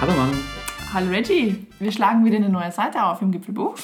[0.00, 0.30] Hallo Mann.
[0.92, 3.76] Hallo Reggie, wir schlagen wieder eine neue Seite auf im Gipfelbuch.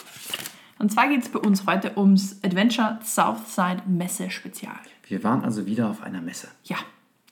[0.79, 4.75] Und zwar geht es bei uns heute ums Adventure Southside Messe Spezial.
[5.07, 6.49] Wir waren also wieder auf einer Messe.
[6.65, 6.77] Ja,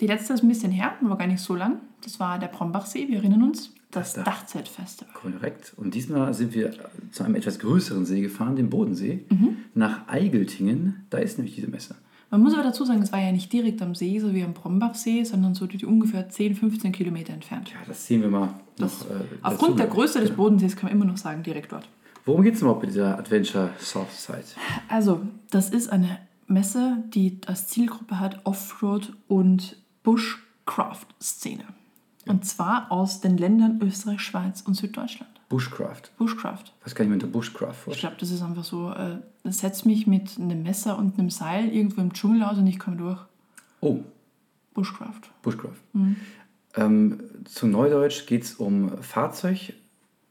[0.01, 1.79] die letzte ist ein bisschen her, war gar nicht so lang.
[2.05, 4.39] Das war der Brombachsee, wir erinnern uns, das, Das Dach.
[4.41, 5.13] Dachzeltfestival.
[5.15, 5.73] Korrekt.
[5.77, 6.73] Und diesmal sind wir
[7.13, 9.57] zu einem etwas größeren See gefahren, dem Bodensee, Mhm.
[9.75, 11.07] nach Eigeltingen.
[11.11, 11.97] Da ist nämlich diese Messe.
[12.31, 14.55] Man muss aber dazu sagen, es war ja nicht direkt am See, so wie am
[14.55, 17.71] Brombachsee, sondern so die ungefähr 10, 15 Kilometer entfernt.
[17.71, 19.11] Ja, das sehen wir mal Das, noch.
[19.11, 21.89] äh, aufgrund der Größe des Bodensees kann man immer noch sagen, direkt dort.
[22.25, 24.45] Worum geht es überhaupt bei dieser Adventure Southside?
[24.89, 31.65] Also, das ist eine Messe, die als Zielgruppe hat Offroad- und Bushcraft-Szene.
[32.27, 35.40] Und zwar aus den Ländern Österreich, Schweiz und Süddeutschland.
[35.51, 36.17] Bushcraft.
[36.17, 36.73] Bushcraft.
[36.85, 38.01] Was kann ich mir unter Bushcraft Ich vorstellen?
[38.01, 42.01] glaube, das ist einfach so, äh, setz mich mit einem Messer und einem Seil irgendwo
[42.01, 43.19] im Dschungel aus und ich komme durch.
[43.81, 43.99] Oh,
[44.75, 45.21] Bushcraft.
[45.43, 45.77] Bushcraft.
[45.93, 46.17] Mhm.
[46.77, 49.75] Ähm, zu Neudeutsch geht es um Fahrzeug,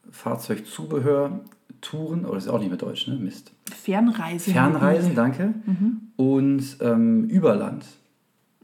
[0.09, 1.41] Fahrzeugzubehör,
[1.81, 3.15] Touren, oder das ist auch nicht mehr Deutsch, ne?
[3.15, 3.51] Mist.
[3.83, 4.51] Fernreise.
[4.51, 5.53] Fernreisen, danke.
[5.65, 6.01] Mhm.
[6.15, 7.85] Und ähm, Überland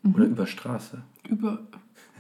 [0.03, 1.01] oder über Straße.
[1.29, 1.59] Über,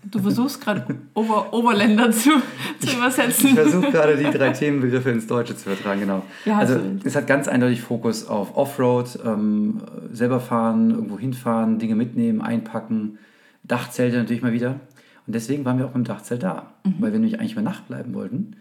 [0.09, 2.31] du versuchst gerade Ober, Oberländer zu,
[2.79, 3.49] zu übersetzen.
[3.49, 6.23] Ich versuche gerade die drei Themenbegriffe ins Deutsche zu übertragen, genau.
[6.45, 9.81] Ja, also es hat ganz eindeutig Fokus auf Offroad, ähm,
[10.11, 13.17] selber fahren, irgendwo hinfahren, Dinge mitnehmen, einpacken,
[13.63, 14.79] Dachzelte natürlich mal wieder.
[15.27, 18.13] Und deswegen waren wir auch beim Dachzelt da, weil wir nämlich eigentlich über Nacht bleiben
[18.13, 18.55] wollten.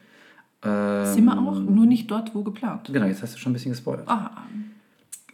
[0.62, 2.90] Ähm, Sind wir auch, nur nicht dort, wo geplant.
[2.90, 4.08] Genau, jetzt hast du schon ein bisschen gespoilert.
[4.08, 4.30] Ah,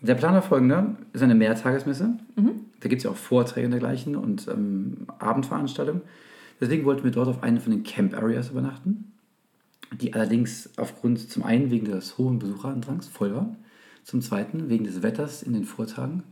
[0.03, 2.19] Der Plan war folgender: ist eine Mehrtagesmesse.
[2.81, 6.03] Da gibt es ja auch Vorträge und dergleichen und ähm, Abendveranstaltungen.
[6.61, 9.13] Deswegen wollten wir dort auf einen von den Camp Areas übernachten,
[9.93, 13.57] die allerdings aufgrund zum einen wegen des hohen Besucherandrangs voll waren,
[14.05, 16.23] zum zweiten wegen des Wetters in den Vortagen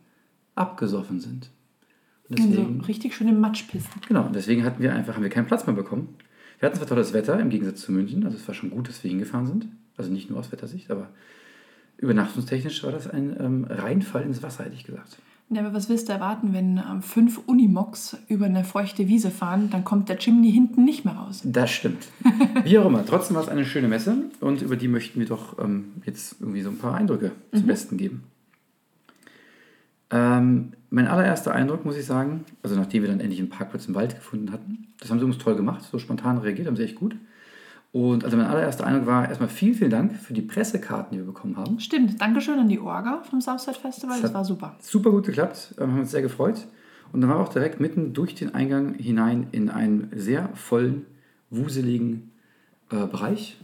[0.55, 1.51] abgesoffen sind.
[2.29, 4.03] Und in deswegen, so richtig schöne Matschpisten.
[4.07, 6.15] genau, deswegen hatten wir einfach haben wir keinen Platz mehr bekommen.
[6.59, 9.03] Wir hatten zwar tolles Wetter im Gegensatz zu München, also es war schon gut, dass
[9.05, 9.69] wir hingefahren sind.
[9.97, 11.11] Also nicht nur aus Wettersicht, aber
[11.99, 15.19] übernachtungstechnisch war das ein ähm, Reinfall ins Wasser, hätte ich gesagt.
[15.51, 19.71] Ja, aber was willst du erwarten, wenn ähm, fünf Unimogs über eine feuchte Wiese fahren,
[19.71, 21.41] dann kommt der Chimney hinten nicht mehr raus.
[21.45, 22.09] Das stimmt.
[22.65, 25.59] Wie auch immer, trotzdem war es eine schöne Messe und über die möchten wir doch
[25.59, 28.25] ähm, jetzt irgendwie so ein paar Eindrücke zum Besten geben.
[30.11, 33.95] Ähm, mein allererster Eindruck, muss ich sagen, also nachdem wir dann endlich einen Parkplatz im
[33.95, 36.95] Wald gefunden hatten, das haben sie uns toll gemacht, so spontan reagiert, haben sie echt
[36.95, 37.17] gut.
[37.91, 41.27] Und also mein allererster Eindruck war erstmal vielen, vielen Dank für die Pressekarten, die wir
[41.27, 41.81] bekommen haben.
[41.81, 44.77] Stimmt, Dankeschön an die Orga vom Southside Festival, Das das war super.
[44.81, 46.67] Super gut geklappt, ähm, haben uns sehr gefreut.
[47.13, 51.07] Und dann waren wir auch direkt mitten durch den Eingang hinein in einen sehr vollen,
[51.51, 52.31] wuseligen
[52.91, 53.57] äh, Bereich,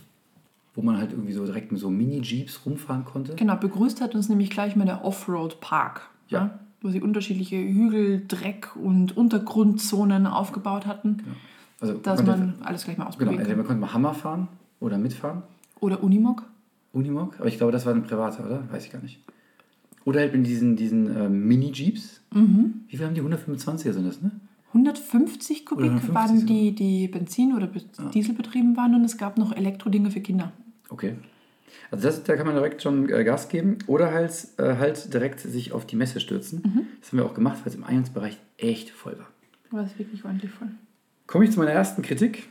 [0.75, 3.34] wo man halt irgendwie so direkt mit so Mini-Jeeps rumfahren konnte.
[3.34, 6.39] Genau, begrüßt hat uns nämlich gleich mal der Offroad Park, Ja.
[6.39, 6.59] ja.
[6.81, 11.19] wo sie unterschiedliche Hügel, Dreck und Untergrundzonen aufgebaut hatten,
[11.81, 13.59] Also dass konnte- man alles gleich mal Genau, ausprobieren entweder kann.
[13.59, 14.49] man konnte mal Hammer fahren
[14.81, 15.43] oder mitfahren.
[15.81, 16.45] Oder Unimog.
[16.93, 18.62] Unimog, aber ich glaube, das war ein privater, oder?
[18.71, 19.19] Weiß ich gar nicht.
[20.05, 22.21] Oder halt mit diesen, diesen äh, Mini-Jeeps.
[22.33, 22.83] Mhm.
[22.89, 23.23] Wie viel haben die?
[23.23, 24.31] 125er sind das, ne?
[24.73, 27.83] 150 Kubik 150 waren die, die Benzin- oder Be-
[28.13, 30.53] Dieselbetrieben waren und es gab noch Elektrodinge für Kinder.
[30.91, 31.15] Okay.
[31.91, 35.41] Also das, da kann man direkt schon äh, Gas geben oder halt, äh, halt direkt
[35.41, 36.61] sich auf die Messe stürzen.
[36.65, 36.87] Mhm.
[37.01, 39.29] Das haben wir auch gemacht, weil es im Eingangsbereich echt voll war.
[39.71, 40.69] War es wirklich ordentlich voll.
[41.27, 42.49] Komme ich zu meiner ersten Kritik.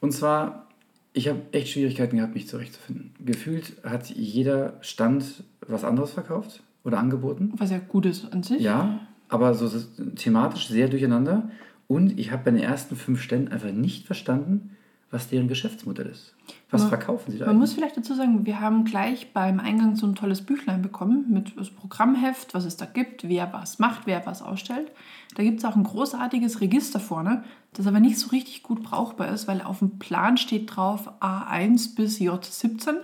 [0.00, 0.66] Und zwar,
[1.12, 3.14] ich habe echt Schwierigkeiten gehabt, mich zurechtzufinden.
[3.24, 7.52] Gefühlt hat jeder Stand was anderes verkauft oder angeboten.
[7.56, 8.60] Was ja gut ist an sich.
[8.60, 9.80] Ja, aber so so
[10.16, 11.50] thematisch sehr durcheinander.
[11.86, 14.76] Und ich habe bei den ersten fünf Ständen einfach nicht verstanden,
[15.12, 16.34] was deren Geschäftsmodell ist.
[16.70, 19.94] Was Man- verkaufen sie da Man muss vielleicht dazu sagen, wir haben gleich beim Eingang
[19.94, 24.06] so ein tolles Büchlein bekommen mit das Programmheft, was es da gibt, wer was macht,
[24.06, 24.90] wer was ausstellt.
[25.36, 29.28] Da gibt es auch ein großartiges Register vorne, das aber nicht so richtig gut brauchbar
[29.28, 32.94] ist, weil auf dem Plan steht drauf A1 bis J17.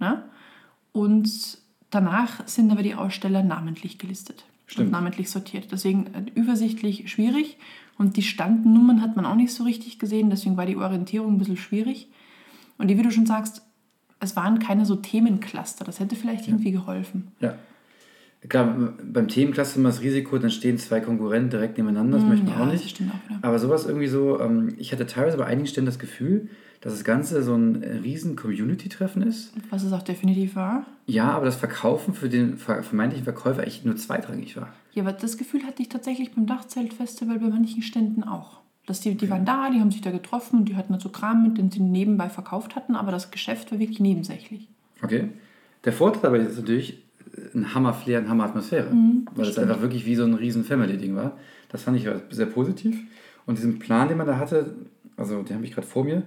[0.00, 0.22] Ne?
[0.92, 1.58] Und
[1.90, 4.86] danach sind aber die Aussteller namentlich gelistet Stimmt.
[4.88, 5.72] und namentlich sortiert.
[5.72, 7.58] Deswegen äh, übersichtlich schwierig.
[7.98, 11.38] Und die Standnummern hat man auch nicht so richtig gesehen, deswegen war die Orientierung ein
[11.38, 12.08] bisschen schwierig.
[12.78, 13.62] Und wie du schon sagst,
[14.20, 15.84] es waren keine so Themencluster.
[15.84, 17.28] Das hätte vielleicht irgendwie geholfen.
[17.40, 17.54] Ja.
[18.48, 22.58] Klar, beim Themenklasse immer das Risiko, dann stehen zwei Konkurrenten direkt nebeneinander, das möchte man
[22.58, 23.00] ja, auch nicht.
[23.00, 23.42] auch.
[23.42, 26.48] Aber sowas irgendwie so, ähm, ich hatte teilweise bei einigen Stellen das Gefühl,
[26.82, 29.54] dass das Ganze so ein riesen Community-Treffen ist.
[29.70, 30.84] Was es auch definitiv war.
[31.06, 34.68] Ja, aber das Verkaufen für den ver- vermeintlichen Verkäufer echt nur zweitrangig war.
[34.92, 38.60] Ja, aber das Gefühl hatte ich tatsächlich beim Dachzeltfestival bei manchen Ständen auch.
[38.86, 41.08] Dass die, die waren da, die haben sich da getroffen und die hatten halt so
[41.08, 44.68] Kram mit, den sie nebenbei verkauft hatten, aber das Geschäft war wirklich nebensächlich.
[45.02, 45.30] Okay.
[45.84, 47.02] Der Vorteil dabei ist natürlich
[47.54, 48.88] ein Hammer-Flair, eine Hammer-Atmosphäre.
[49.34, 51.38] weil das einfach wirklich wie so ein riesen Family-Ding war.
[51.70, 52.96] Das fand ich sehr positiv.
[53.46, 54.74] Und diesen Plan, den man da hatte,
[55.16, 56.22] also den habe ich gerade vor mir,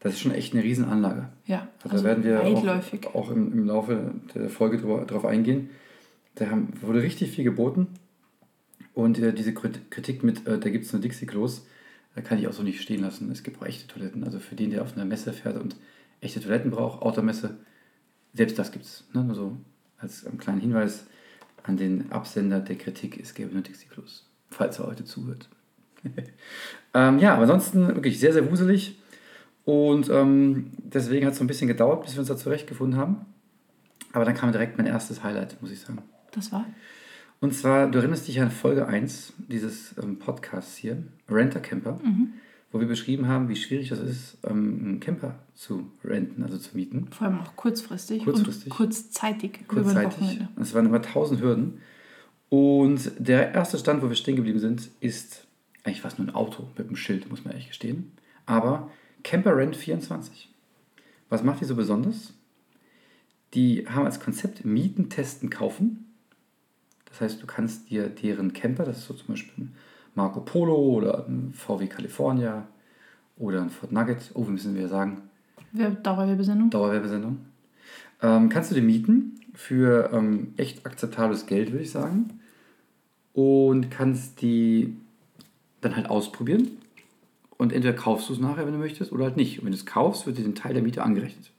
[0.00, 1.28] Das ist schon echt eine Riesenanlage.
[1.46, 3.06] Ja, Also, da werden wir weitläufig.
[3.06, 5.70] auch, auch im, im Laufe der Folge drüber, drauf eingehen.
[6.34, 7.86] Da haben, wurde richtig viel geboten.
[8.94, 11.64] Und äh, diese Krit- Kritik mit, äh, da gibt es nur Dixie-Klos,
[12.14, 13.30] da kann ich auch so nicht stehen lassen.
[13.30, 14.24] Es gibt auch echte Toiletten.
[14.24, 15.76] Also für den, der auf einer Messe fährt und
[16.20, 17.56] echte Toiletten braucht, Automesse,
[18.34, 19.04] selbst das gibt es.
[19.14, 19.22] Ne?
[19.24, 19.56] Nur so
[20.02, 21.06] als kleinen Hinweis
[21.62, 25.48] an den Absender der Kritik, es gäbe nur Dixie-Klos, falls er heute zuhört.
[26.94, 28.98] ähm, ja, aber ansonsten wirklich sehr, sehr wuselig.
[29.64, 33.26] Und ähm, deswegen hat es so ein bisschen gedauert, bis wir uns da zurechtgefunden haben.
[34.12, 36.02] Aber dann kam direkt mein erstes Highlight, muss ich sagen.
[36.32, 36.66] Das war?
[37.40, 42.00] Und zwar, du erinnerst dich an Folge 1 dieses ähm, Podcasts hier, Renter Camper,
[42.72, 46.74] wo wir beschrieben haben, wie schwierig das ist, ähm, einen Camper zu renten, also zu
[46.74, 47.08] mieten.
[47.10, 48.66] Vor allem auch kurzfristig, Kurzfristig.
[48.66, 50.40] und kurzzeitig, Kurzzeitig.
[50.58, 51.80] Es waren über 1000 Hürden.
[52.48, 55.46] Und der erste Stand, wo wir stehen geblieben sind, ist
[55.84, 58.12] eigentlich fast nur ein Auto mit einem Schild, muss man ehrlich gestehen.
[58.46, 58.90] Aber
[59.22, 60.50] Camper Rent 24.
[61.28, 62.34] Was macht die so besonders?
[63.54, 66.06] Die haben als Konzept Mieten, Testen, Kaufen.
[67.06, 69.74] Das heißt, du kannst dir deren Camper, das ist so zum Beispiel ein
[70.14, 72.66] Marco Polo oder ein VW California
[73.38, 75.22] oder ein Ford Nugget, oh, wie müssen wir sagen,
[75.72, 76.70] Wer- Dauerwerbesendung?
[76.70, 77.38] Dauerwerbesendung.
[78.20, 82.40] Ähm, kannst du dir mieten für ähm, echt akzeptables Geld, würde ich sagen.
[83.32, 84.96] Und kannst die
[85.80, 86.68] dann halt ausprobieren.
[87.56, 89.58] Und entweder kaufst du es nachher, wenn du möchtest, oder halt nicht.
[89.58, 91.50] Und wenn du es kaufst, wird dir den Teil der Miete angerechnet.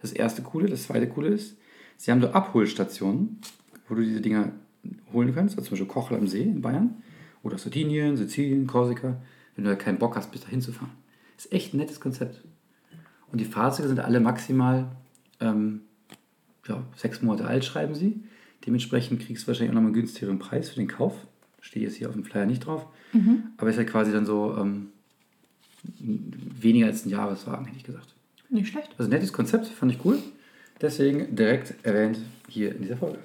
[0.00, 0.68] Das erste Coole.
[0.68, 1.56] Das zweite Coole ist,
[1.96, 3.38] sie haben so Abholstationen,
[3.88, 4.50] wo du diese Dinger
[5.12, 5.56] holen kannst.
[5.56, 6.96] Also zum Beispiel Kochel am See in Bayern.
[7.42, 9.16] Oder Sardinien, Sizilien, Korsika.
[9.54, 10.92] Wenn du halt keinen Bock hast, bis dahin zu fahren.
[11.36, 12.42] Ist echt ein nettes Konzept.
[13.30, 14.90] Und die Fahrzeuge sind alle maximal
[15.40, 15.82] ähm,
[16.68, 18.22] ja, sechs Monate alt, schreiben sie.
[18.66, 21.14] Dementsprechend kriegst du wahrscheinlich auch nochmal einen günstigeren Preis für den Kauf.
[21.60, 22.86] Steht jetzt hier auf dem Flyer nicht drauf.
[23.56, 24.88] Aber ist halt quasi dann so ähm,
[25.98, 28.14] weniger als ein Jahreswagen, hätte ich gesagt.
[28.48, 28.90] Nicht schlecht.
[28.98, 30.18] Also ein nettes Konzept, fand ich cool.
[30.80, 32.18] Deswegen direkt erwähnt
[32.48, 33.18] hier in dieser Folge.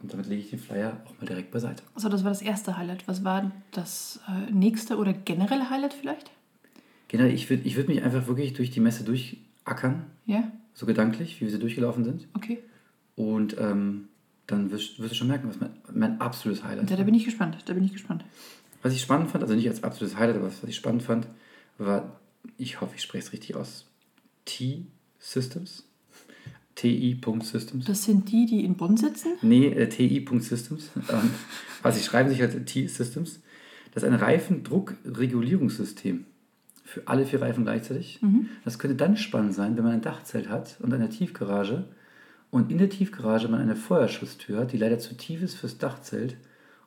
[0.00, 1.82] Und damit lege ich den Flyer auch mal direkt beiseite.
[1.94, 3.08] Also das war das erste Highlight.
[3.08, 6.30] Was war das äh, nächste oder generelle Highlight vielleicht?
[7.08, 11.40] Generell, ich würde ich würd mich einfach wirklich durch die Messe durchackern, Ja, so gedanklich,
[11.40, 12.28] wie wir sie durchgelaufen sind.
[12.34, 12.58] okay.
[13.16, 14.08] Und ähm,
[14.46, 17.24] dann wirst, wirst du schon merken, was mein, mein absolutes Highlight Ja, da bin ich
[17.24, 17.58] gespannt.
[17.66, 18.24] Da bin ich gespannt.
[18.82, 21.26] Was ich spannend fand, also nicht als absolutes Highlight, aber was, was ich spannend fand,
[21.78, 22.20] war,
[22.56, 23.86] ich hoffe, ich spreche es richtig aus,
[24.44, 25.84] T-Systems.
[26.78, 27.86] TI.systems.
[27.86, 29.32] Das sind die, die in Bonn sitzen?
[29.42, 30.90] Nee, äh, TI.systems.
[31.10, 31.30] Ähm,
[31.82, 33.40] also sie schreiben sich halt T-Systems.
[33.92, 36.24] Das ist ein Reifendruckregulierungssystem
[36.84, 38.20] für alle vier Reifen gleichzeitig.
[38.64, 41.84] Das könnte dann spannend sein, wenn man ein Dachzelt hat und eine Tiefgarage
[42.50, 46.36] und in der Tiefgarage man eine Feuerschutztür hat, die leider zu tief ist fürs Dachzelt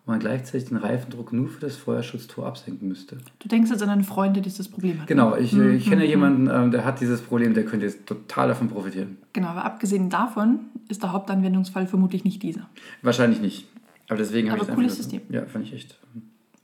[0.06, 3.18] und man gleichzeitig den Reifendruck nur für das Feuerschutztor absenken müsste.
[3.40, 5.08] Du denkst jetzt an einen Freund, der dieses Problem hat.
[5.08, 8.48] Genau, ich, äh, ich kenne jemanden, ähm, der hat dieses Problem, der könnte jetzt total
[8.48, 9.18] davon profitieren.
[9.34, 10.60] Genau, aber abgesehen davon
[10.90, 12.68] ist der Hauptanwendungsfall vermutlich nicht dieser.
[13.04, 13.68] Wahrscheinlich nicht.
[14.10, 15.22] Aber deswegen habe Aber ich cooles einfach- System.
[15.30, 15.98] Ja, fand ich echt.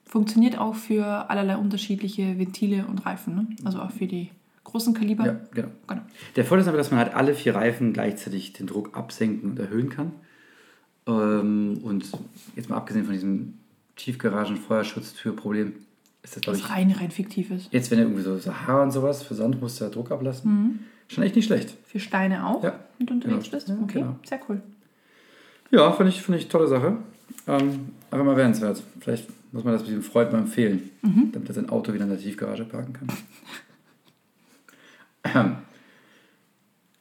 [0.05, 3.47] Funktioniert auch für allerlei unterschiedliche Ventile und Reifen, ne?
[3.65, 4.29] Also auch für die
[4.63, 5.25] großen Kaliber.
[5.25, 5.67] Ja, genau.
[5.87, 6.01] Genau.
[6.35, 9.59] Der Vorteil ist aber, dass man halt alle vier Reifen gleichzeitig den Druck absenken und
[9.59, 10.13] erhöhen kann.
[11.07, 12.05] Ähm, und
[12.55, 13.53] jetzt mal abgesehen von diesem
[13.95, 15.73] Tiefgaragen-Feuerschutztür-Problem,
[16.23, 17.71] ist das, glaube ich, rein, rein fiktiv ist.
[17.71, 20.85] jetzt, wenn er irgendwie so Sahara und sowas, für Sand musst du ja Druck ablassen,
[21.07, 21.73] schon echt nicht schlecht.
[21.85, 23.55] Für Steine auch, Ja, du unterwegs genau.
[23.55, 23.69] bist.
[23.83, 24.15] Okay, genau.
[24.27, 24.61] sehr cool.
[25.71, 26.97] Ja, finde ich, find ich tolle Sache.
[27.47, 28.83] Ähm, einfach mal erwähnenswert.
[28.99, 30.89] Vielleicht muss man das mit dem Freund mal empfehlen,
[31.31, 33.07] damit er sein Auto wieder in der Tiefgarage parken kann.
[35.35, 35.57] Ähm.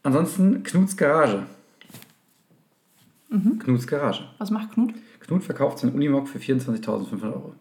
[0.02, 1.46] Ansonsten Knuts Garage.
[3.58, 4.24] Knuts Garage.
[4.38, 4.94] Was macht Knut?
[5.20, 7.54] Knut verkauft sein Unimog für 24.500 Euro.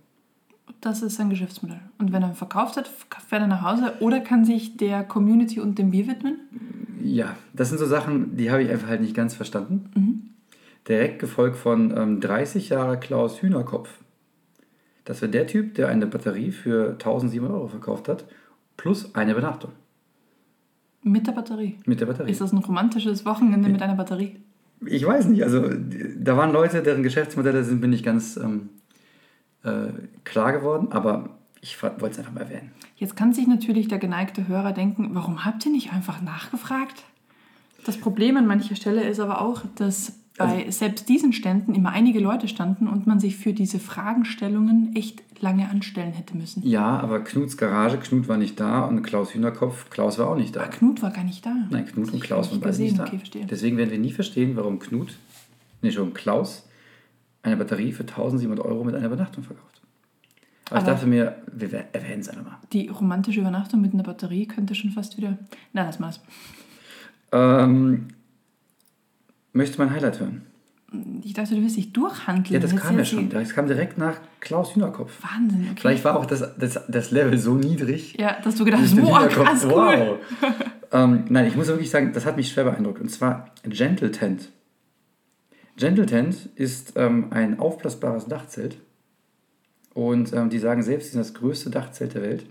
[0.81, 1.79] Das ist sein Geschäftsmodell.
[1.97, 5.79] Und wenn er verkauft hat, fährt er nach Hause oder kann sich der Community und
[5.79, 6.39] dem Bier widmen.
[7.01, 10.33] Ja, das sind so Sachen, die habe ich einfach halt nicht ganz verstanden.
[10.87, 13.89] Direkt gefolgt von ähm, 30 Jahre Klaus Hühnerkopf.
[15.05, 18.25] Das war der Typ, der eine Batterie für 1700 Euro verkauft hat,
[18.77, 19.71] plus eine Benachtung
[21.03, 21.77] Mit der Batterie.
[21.85, 22.31] mit der Batterie.
[22.31, 24.37] Ist das ein romantisches Wochenende mit einer Batterie?
[24.85, 25.69] Ich weiß nicht, also
[26.17, 28.69] da waren Leute, deren Geschäftsmodelle sind mir nicht ganz ähm,
[29.63, 29.87] äh,
[30.23, 32.71] klar geworden, aber ich wollte es einfach mal erwähnen.
[32.97, 37.03] Jetzt kann sich natürlich der geneigte Hörer denken, warum habt ihr nicht einfach nachgefragt?
[37.85, 42.19] Das Problem an mancher Stelle ist aber auch, dass bei selbst diesen Ständen immer einige
[42.19, 46.61] Leute standen und man sich für diese Fragestellungen echt lange anstellen hätte müssen.
[46.67, 50.55] Ja, aber Knuts Garage, Knut war nicht da und Klaus Hühnerkopf, Klaus war auch nicht
[50.55, 50.61] da.
[50.63, 51.53] Ah, Knut war gar nicht da.
[51.69, 53.05] Nein, Knut und Ich Klaus waren beide nicht da.
[53.05, 53.19] Okay.
[53.49, 55.17] Deswegen werden wir nie verstehen, warum Knut,
[55.81, 56.67] nee, schon Klaus,
[57.43, 59.81] eine Batterie für 1700 Euro mit einer Benachtung verkauft.
[60.69, 62.57] Aber, ich Aber- dachte mir, wir erwähnen es einfach mal.
[62.73, 65.37] Die romantische Übernachtung mit einer Batterie könnte schon fast wieder.
[65.73, 66.19] Na, lass mal's.
[67.31, 68.07] Ähm,
[69.55, 70.41] möchtest du mein Highlight hören?
[71.23, 72.53] Ich dachte, du willst dich durchhandeln.
[72.53, 73.29] Ja, das Jetzt kam ja schon.
[73.29, 75.11] Das kam direkt nach Klaus Hühnerkopf.
[75.23, 75.79] Wahnsinn, okay.
[75.81, 78.15] Vielleicht war auch das, das, das Level so niedrig.
[78.19, 79.71] Ja, dass du gedacht hast, Hühnerkopf, krass, cool.
[79.71, 80.19] wow.
[80.91, 83.01] ähm, nein, ich muss wirklich sagen, das hat mich schwer beeindruckt.
[83.01, 84.51] Und zwar Gentle Tent.
[85.77, 88.77] Gentle Tent ist ähm, ein aufblasbares Dachzelt.
[89.93, 92.45] Und ähm, die sagen selbst, sie sind das größte Dachzelt der Welt.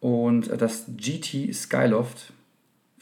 [0.00, 2.32] Und äh, das GT Skyloft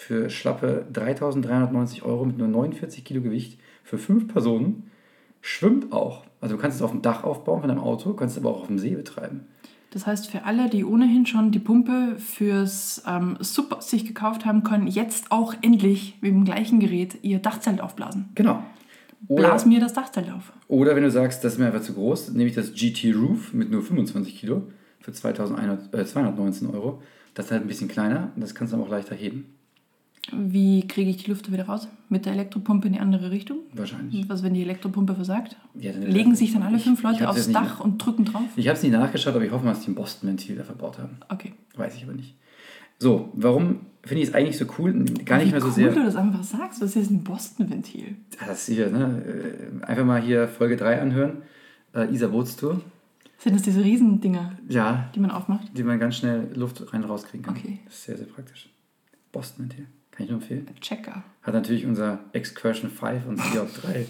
[0.01, 4.91] für schlappe 3.390 Euro mit nur 49 Kilo Gewicht für fünf Personen
[5.43, 6.25] schwimmt auch.
[6.41, 8.63] Also du kannst es auf dem Dach aufbauen von deinem Auto, kannst es aber auch
[8.63, 9.47] auf dem See betreiben.
[9.91, 14.63] Das heißt, für alle, die ohnehin schon die Pumpe fürs ähm, Sub sich gekauft haben,
[14.63, 18.31] können jetzt auch endlich mit dem gleichen Gerät ihr Dachzelt aufblasen.
[18.35, 18.63] Genau.
[19.29, 20.51] Blas mir das Dachzelt auf.
[20.67, 23.53] Oder wenn du sagst, das ist mir einfach zu groß, nehme ich das GT Roof
[23.53, 24.63] mit nur 25 Kilo
[25.01, 27.03] für 2100, äh, 219 Euro.
[27.35, 29.60] Das ist halt ein bisschen kleiner und das kannst du dann auch leichter heben.
[30.33, 31.89] Wie kriege ich die Luft wieder raus?
[32.09, 33.59] Mit der Elektropumpe in die andere Richtung?
[33.73, 34.29] Wahrscheinlich.
[34.29, 35.57] Was, wenn die Elektropumpe versagt?
[35.75, 38.43] Ja, dann- Legen sich dann alle fünf Leute aufs jetzt nicht- Dach und drücken drauf?
[38.57, 40.99] Ich habe es nicht nachgeschaut, aber ich hoffe mal, dass die ein Boston-Ventil da verbaut
[40.99, 41.19] haben.
[41.29, 41.53] Okay.
[41.77, 42.35] Weiß ich aber nicht.
[42.99, 44.93] So, warum finde ich es eigentlich so cool?
[45.25, 45.93] Gar nicht Wie mehr so cool sehr.
[45.93, 46.83] du das einfach sagst.
[46.83, 48.17] Was ist ein Boston-Ventil?
[48.47, 49.23] Das ist hier, ne?
[49.83, 51.39] äh, Einfach mal hier Folge 3 anhören.
[51.95, 52.81] Äh, Isa Bootstour.
[53.39, 55.69] Sind das diese Riesendinger, Ja, die man aufmacht?
[55.75, 57.57] die man ganz schnell Luft rein rauskriegen kann.
[57.57, 57.79] Okay.
[57.87, 58.69] Das ist sehr, sehr praktisch.
[59.33, 59.87] Boston-Ventil.
[60.21, 60.67] Kann ich empfehlen.
[60.81, 61.23] Checker.
[61.43, 64.07] Hat natürlich unser Excursion 5 und Seahawk 3.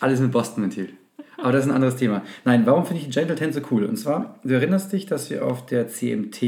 [0.00, 0.90] Alles mit Boston-Ventil.
[1.36, 2.22] Aber das ist ein anderes Thema.
[2.44, 3.84] Nein, warum finde ich Gentle Tent so cool?
[3.84, 6.42] Und zwar, du erinnerst dich, dass wir auf der CMT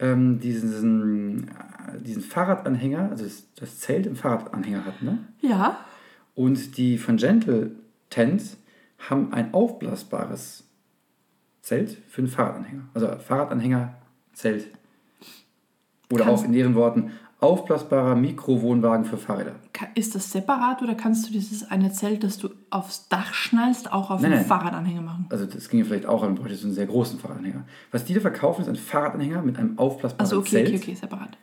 [0.00, 1.48] ähm, diesen,
[2.04, 5.18] diesen Fahrradanhänger, also das, das Zelt im Fahrradanhänger hatten, ne?
[5.40, 5.78] Ja.
[6.34, 7.70] Und die von Gentle
[8.10, 8.42] Tent
[9.08, 10.64] haben ein aufblasbares
[11.62, 12.88] Zelt für einen Fahrradanhänger.
[12.94, 13.94] Also Fahrradanhänger,
[14.32, 14.66] Zelt.
[16.10, 17.12] Oder Kannst- auch in deren Worten
[17.44, 19.54] aufblasbarer Mikrowohnwagen für Fahrräder.
[19.94, 24.10] Ist das separat oder kannst du dieses eine Zelt, das du aufs Dach schnallst, auch
[24.10, 24.48] auf Nein, einen nein.
[24.48, 25.26] Fahrradanhänger machen?
[25.30, 27.64] Also das ginge vielleicht auch, aber man bräuchte so einen sehr großen Fahrradanhänger.
[27.92, 30.68] Was die da verkaufen, ist ein Fahrradanhänger mit einem aufblasbaren Also okay, Zelt.
[30.68, 31.38] okay, okay, separat.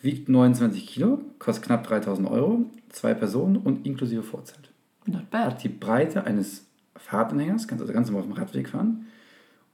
[0.00, 4.72] Wiegt 29 Kilo, kostet knapp 3000 Euro, zwei Personen und inklusive Vorzelt.
[5.06, 5.46] Not bad.
[5.46, 6.66] Hat die Breite eines
[6.96, 9.06] Fahrradanhängers, kannst also ganz normal auf dem Radweg fahren.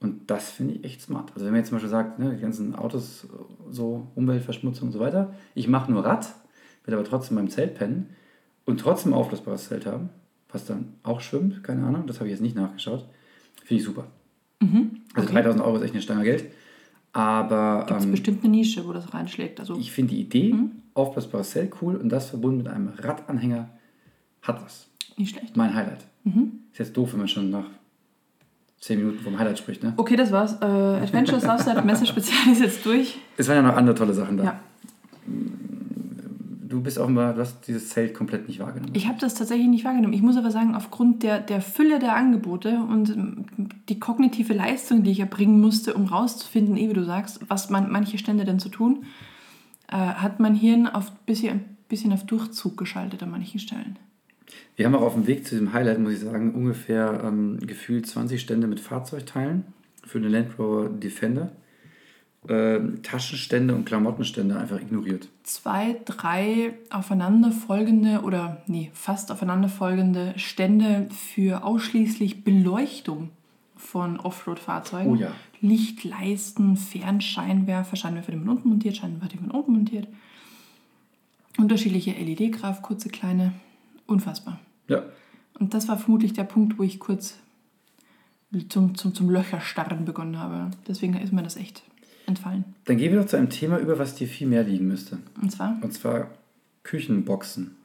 [0.01, 1.31] Und das finde ich echt smart.
[1.33, 3.27] Also wenn man jetzt zum Beispiel sagt, ne, die ganzen Autos,
[3.69, 6.33] so Umweltverschmutzung und so weiter, ich mache nur Rad,
[6.85, 8.09] will aber trotzdem beim Zelt pennen
[8.65, 10.09] und trotzdem ein aufblasbares Zelt haben,
[10.51, 13.05] was dann auch schwimmt, keine Ahnung, das habe ich jetzt nicht nachgeschaut,
[13.65, 14.07] finde ich super.
[14.61, 15.31] Also Mhm, okay.
[15.33, 16.45] 3000 Euro ist echt eine Stange Geld,
[17.13, 19.59] aber Gibt es ähm, bestimmt eine Nische, wo das reinschlägt?
[19.59, 20.71] Also ich finde die Idee, Mhm.
[20.93, 23.69] aufblasbares Zelt cool und das verbunden mit einem Radanhänger
[24.41, 24.87] hat was.
[25.17, 25.57] nicht schlecht.
[25.57, 26.05] Mein Highlight.
[26.23, 26.51] Mhm.
[26.71, 27.65] Ist jetzt doof, wenn man schon nach
[28.79, 29.93] 10 Minuten vom Highlight spricht, ne?
[29.97, 30.53] Okay, das war's.
[30.61, 33.17] Äh, Adventure Southside Messe Spezial ist jetzt durch.
[33.37, 34.43] Es waren ja noch andere tolle Sachen da.
[34.43, 34.59] Ja.
[36.69, 38.93] Du bist offenbar, du hast dieses Zelt komplett nicht wahrgenommen.
[38.93, 40.13] Ich habe das tatsächlich nicht wahrgenommen.
[40.13, 43.13] Ich muss aber sagen, aufgrund der, der Fülle der Angebote und
[43.89, 47.91] die kognitive Leistung, die ich erbringen musste, um rauszufinden, eh wie du sagst, was man,
[47.91, 49.03] manche Stände denn zu tun,
[49.87, 53.97] äh, hat mein Hirn auf bisschen, ein bisschen auf Durchzug geschaltet an manchen Stellen.
[54.75, 58.07] Wir haben auch auf dem Weg zu dem Highlight, muss ich sagen, ungefähr ähm, gefühlt
[58.07, 59.65] 20 Stände mit Fahrzeugteilen
[60.05, 61.51] für den Land Rover Defender.
[62.47, 65.27] Ähm, Taschenstände und Klamottenstände einfach ignoriert.
[65.43, 73.31] Zwei, drei aufeinanderfolgende oder nee, fast aufeinanderfolgende Stände für ausschließlich Beleuchtung
[73.75, 75.11] von Offroad-Fahrzeugen.
[75.11, 75.31] Oh ja.
[75.59, 80.07] Lichtleisten, Fernscheinwerfer, Scheinwerfer, die man unten montiert, Scheinwerfer, die man oben montiert.
[81.57, 83.51] Unterschiedliche LED-Graf, kurze, kleine.
[84.09, 84.59] Unfassbar.
[84.87, 85.03] Ja,
[85.59, 87.37] Und das war vermutlich der Punkt, wo ich kurz
[88.69, 90.71] zum, zum, zum Löcherstarren begonnen habe.
[90.87, 91.83] Deswegen ist mir das echt
[92.25, 92.65] entfallen.
[92.85, 95.19] dann gehen wir doch zu einem Thema über, was dir viel mehr liegen müsste.
[95.41, 96.29] Und zwar, Und zwar
[96.83, 97.75] Küchenboxen.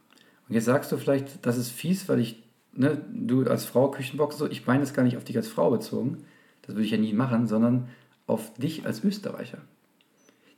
[0.49, 4.39] Und jetzt sagst du vielleicht, das ist fies, weil ich, ne, du als Frau Küchenboxen
[4.39, 6.25] so, ich meine das gar nicht auf dich als Frau bezogen,
[6.63, 7.89] das würde ich ja nie machen, sondern
[8.27, 9.59] auf dich als Österreicher.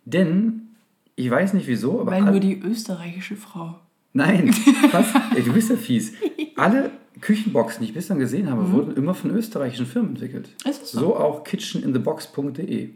[0.05, 0.69] Denn,
[1.17, 3.81] ich weiß nicht wieso, aber weil nur die österreichische Frau.
[4.17, 4.49] Nein,
[4.93, 5.07] was?
[5.35, 6.13] Ey, du bist ja fies.
[6.57, 10.49] Alle Küchenboxen, die ich bislang gesehen habe, wurden immer von österreichischen Firmen entwickelt.
[10.65, 10.71] Mhm.
[10.71, 11.01] Ist so?
[11.01, 12.91] So auch kitcheninthebox.de.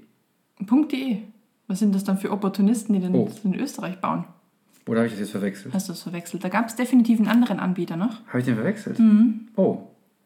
[0.67, 1.19] Punkt.de.
[1.69, 3.31] Was sind das dann für Opportunisten, die denn Oh.
[3.45, 4.25] in Österreich bauen?
[4.87, 5.73] Oder habe ich das jetzt verwechselt?
[5.75, 6.43] Hast du das verwechselt?
[6.43, 8.27] Da gab es definitiv einen anderen Anbieter noch.
[8.29, 8.99] Habe ich den verwechselt?
[8.99, 9.49] Mhm.
[9.57, 9.79] Oh,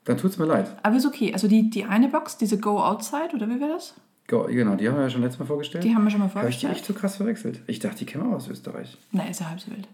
[0.05, 0.75] dann tut es mir leid.
[0.83, 1.33] Aber ist okay.
[1.33, 3.95] Also die, die eine Box, diese Go Outside, oder wie wäre das?
[4.27, 5.85] Go, genau, die haben wir ja schon letztes Mal vorgestellt.
[5.85, 6.87] Die haben wir schon mal Habe ich die echt vorgestellt.
[6.87, 7.61] so krass verwechselt?
[7.67, 8.97] Ich dachte, die kennen wir aus Österreich.
[9.13, 9.87] Na, ist ja halb so wild.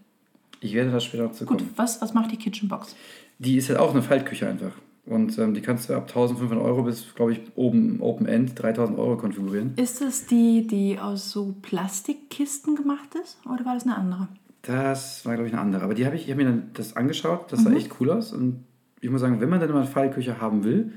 [0.61, 1.69] Ich werde da später noch zu Gut, kommen.
[1.75, 2.95] was, was macht die Kitchen Box?
[3.39, 4.71] Die ist halt auch eine Faltküche einfach.
[5.05, 8.97] Und ähm, die kannst du ab 1500 Euro bis, glaube ich, oben Open End 3000
[8.99, 9.73] Euro konfigurieren.
[9.75, 13.37] Ist das die, die aus so Plastikkisten gemacht ist?
[13.45, 14.27] Oder war das eine andere?
[14.61, 15.83] Das war, glaube ich, eine andere.
[15.83, 18.31] Aber die habe ich, ich habe mir dann das angeschaut, das sah echt cool aus.
[18.31, 18.63] Und
[19.01, 20.93] ich muss sagen, wenn man dann mal eine Fallküche haben will,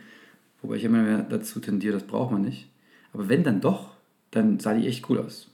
[0.61, 2.69] wobei ich immer mehr dazu tendiere, das braucht man nicht.
[3.15, 3.95] Aber wenn dann doch,
[4.33, 5.49] dann sah die echt cool aus.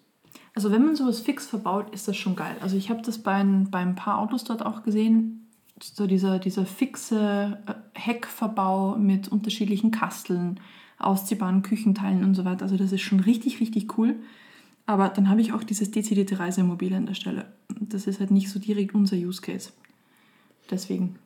[0.61, 2.55] Also wenn man sowas fix verbaut, ist das schon geil.
[2.61, 5.49] Also ich habe das bei ein, bei ein paar Autos dort auch gesehen.
[5.83, 10.61] So dieser, dieser fixe äh, Heckverbau mit unterschiedlichen Kasteln,
[10.99, 12.65] ausziehbaren Küchenteilen und so weiter.
[12.65, 14.17] Also das ist schon richtig, richtig cool.
[14.85, 17.47] Aber dann habe ich auch dieses dezidierte Reisemobil an der Stelle.
[17.81, 19.71] Das ist halt nicht so direkt unser Use Case.
[20.71, 21.17] Deswegen.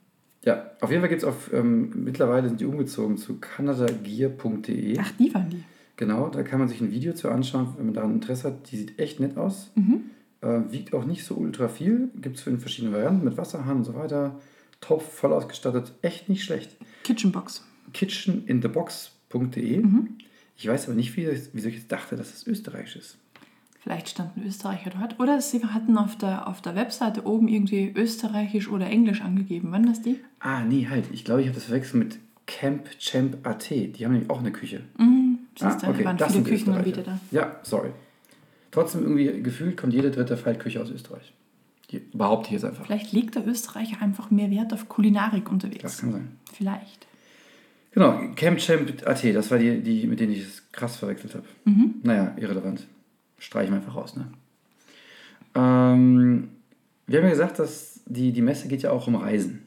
[0.44, 4.96] Ja, auf jeden Fall gibt es auf, ähm, mittlerweile sind die umgezogen zu canadagear.de.
[5.00, 5.64] Ach, die waren die.
[5.96, 8.70] Genau, da kann man sich ein Video zu anschauen, wenn man daran Interesse hat.
[8.70, 9.70] Die sieht echt nett aus.
[10.40, 12.10] Äh, wiegt auch nicht so ultra viel.
[12.20, 14.40] Gibt es für verschiedene Varianten mit Wasserhahn und so weiter.
[14.80, 15.92] Top, voll ausgestattet.
[16.02, 16.76] Echt nicht schlecht.
[17.04, 17.64] Kitchenbox.
[17.92, 19.84] kitcheninthebox.de.
[20.56, 23.18] Ich weiß aber nicht, wie, wieso ich jetzt dachte, dass es österreichisch ist.
[23.80, 25.20] Vielleicht stand ein Österreicher dort.
[25.20, 29.68] Oder sie hatten auf der, auf der Webseite oben irgendwie Österreichisch oder Englisch angegeben.
[29.72, 30.20] Wann das die?
[30.40, 31.04] Ah, nee, halt.
[31.12, 33.70] Ich glaube, ich habe das verwechselt mit Camp Champ AT.
[33.70, 34.82] Die haben nämlich auch eine Küche.
[35.58, 37.20] Siehst du, da waren das viele Küchenanbieter da.
[37.30, 37.90] Ja, sorry.
[38.70, 41.32] Trotzdem irgendwie gefühlt kommt jede dritte Faltküche aus Österreich.
[41.90, 42.84] Die behaupte ich jetzt einfach.
[42.84, 45.82] Vielleicht legt der Österreicher einfach mehr Wert auf Kulinarik unterwegs.
[45.82, 46.38] Das kann sein.
[46.52, 47.06] Vielleicht.
[47.92, 51.44] Genau, Camp Champ AT, das war die, die mit denen ich es krass verwechselt habe.
[52.02, 52.86] Naja, irrelevant.
[53.38, 54.26] Streichen wir einfach raus, ne?
[55.54, 56.48] Ähm,
[57.06, 59.62] wir haben ja gesagt, dass die, die Messe geht ja auch um Reisen.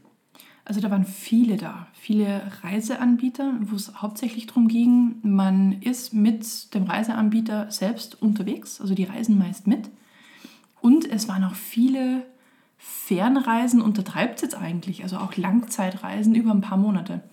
[0.67, 6.73] Also da waren viele da, viele Reiseanbieter, wo es hauptsächlich darum ging, man ist mit
[6.73, 9.89] dem Reiseanbieter selbst unterwegs, also die reisen meist mit.
[10.81, 12.25] Und es waren auch viele
[12.77, 17.23] Fernreisen, untertreibt es jetzt eigentlich, also auch Langzeitreisen über ein paar Monate.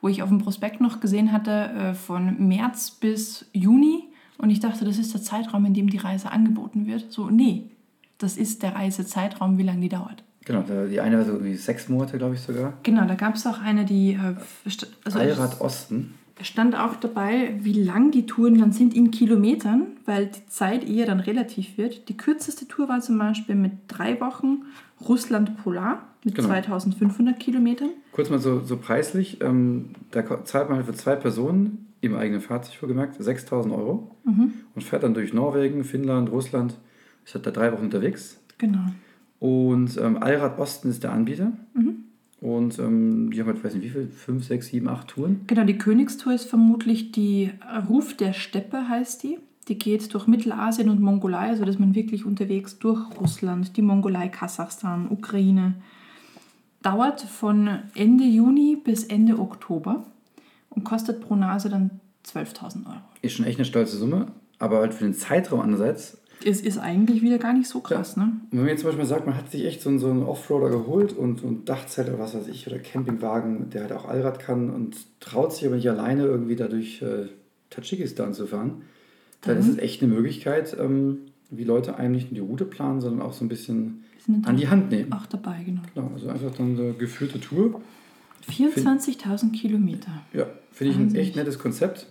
[0.00, 4.08] Wo ich auf dem Prospekt noch gesehen hatte, äh, von März bis Juni.
[4.38, 7.12] Und ich dachte, das ist der Zeitraum, in dem die Reise angeboten wird.
[7.12, 7.70] So, nee,
[8.18, 10.24] das ist der Reisezeitraum, wie lange die dauert.
[10.44, 12.74] Genau, die eine war so irgendwie sechs Monate, glaube ich sogar.
[12.82, 14.12] Genau, da gab es auch eine, die.
[14.14, 14.34] Äh,
[14.68, 16.14] st- also Allrad Osten.
[16.40, 21.06] stand auch dabei, wie lang die Touren dann sind in Kilometern, weil die Zeit eher
[21.06, 22.08] dann relativ wird.
[22.08, 24.62] Die kürzeste Tour war zum Beispiel mit drei Wochen
[25.08, 26.48] Russland Polar mit Genau.
[26.48, 27.90] 2500 Kilometern.
[28.12, 32.40] Kurz mal so, so preislich, ähm, da zahlt man halt für zwei Personen im eigenen
[32.40, 34.10] Fahrzeug vorgemerkt 6000 Euro
[34.74, 36.74] und fährt dann durch Norwegen, Finnland, Russland.
[37.24, 38.40] Ist halt da drei Wochen unterwegs.
[38.58, 38.80] Genau.
[39.42, 41.50] Und ähm, Allrad Osten ist der Anbieter.
[42.40, 45.40] Und ähm, die haben halt, weiß nicht wie viel, fünf, sechs, sieben, acht Touren.
[45.48, 47.50] Genau, die Königstour ist vermutlich die
[47.88, 49.40] Ruf der Steppe, heißt die.
[49.66, 54.28] Die geht durch Mittelasien und Mongolei, also dass man wirklich unterwegs durch Russland, die Mongolei,
[54.28, 55.74] Kasachstan, Ukraine.
[56.82, 60.04] Dauert von Ende Juni bis Ende Oktober
[60.70, 61.90] und kostet pro Nase dann
[62.26, 62.96] 12.000 Euro.
[63.22, 64.26] Ist schon echt eine stolze Summe.
[64.60, 66.21] Aber halt für den Zeitraum andererseits.
[66.44, 68.24] Es ist eigentlich wieder gar nicht so krass, ne?
[68.24, 70.22] Und wenn man jetzt zum Beispiel sagt, man hat sich echt so einen, so einen
[70.22, 74.38] Offroader geholt und, und Dachzelt oder was weiß ich, oder Campingwagen, der halt auch Allrad
[74.38, 77.26] kann und traut sich aber nicht alleine irgendwie da durch äh,
[77.70, 78.82] Tadschikistan zu fahren,
[79.42, 81.18] dann ist es echt eine Möglichkeit, ähm,
[81.50, 84.04] wie Leute einem nicht nur die Route planen, sondern auch so ein bisschen
[84.44, 85.12] an die Hand nehmen.
[85.12, 85.82] Auch dabei, genau.
[85.94, 87.80] Genau, also einfach dann eine geführte Tour.
[88.48, 90.10] 24.000 Kilometer.
[90.32, 92.06] Ja, finde ich ein echt nettes Konzept,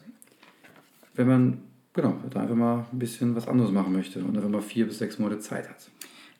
[1.15, 1.57] wenn man
[1.93, 4.99] genau, da einfach mal ein bisschen was anderes machen möchte und einfach mal vier bis
[4.99, 5.89] sechs Monate Zeit hat.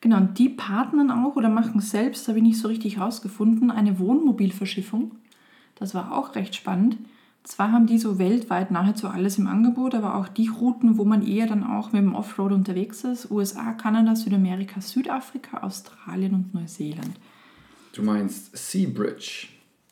[0.00, 3.98] Genau, und die partnern auch oder machen selbst, habe ich nicht so richtig rausgefunden, eine
[3.98, 5.12] Wohnmobilverschiffung.
[5.76, 6.98] Das war auch recht spannend.
[7.44, 11.26] Zwar haben die so weltweit nahezu alles im Angebot, aber auch die Routen, wo man
[11.26, 13.30] eher dann auch mit dem Offroad unterwegs ist.
[13.30, 17.14] USA, Kanada, Südamerika, Südafrika, Australien und Neuseeland.
[17.92, 19.48] Du meinst Seabridge.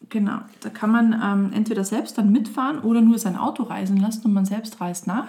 [0.08, 4.24] Genau, da kann man ähm, entweder selbst dann mitfahren oder nur sein Auto reisen lassen
[4.24, 5.28] und man selbst reist nach.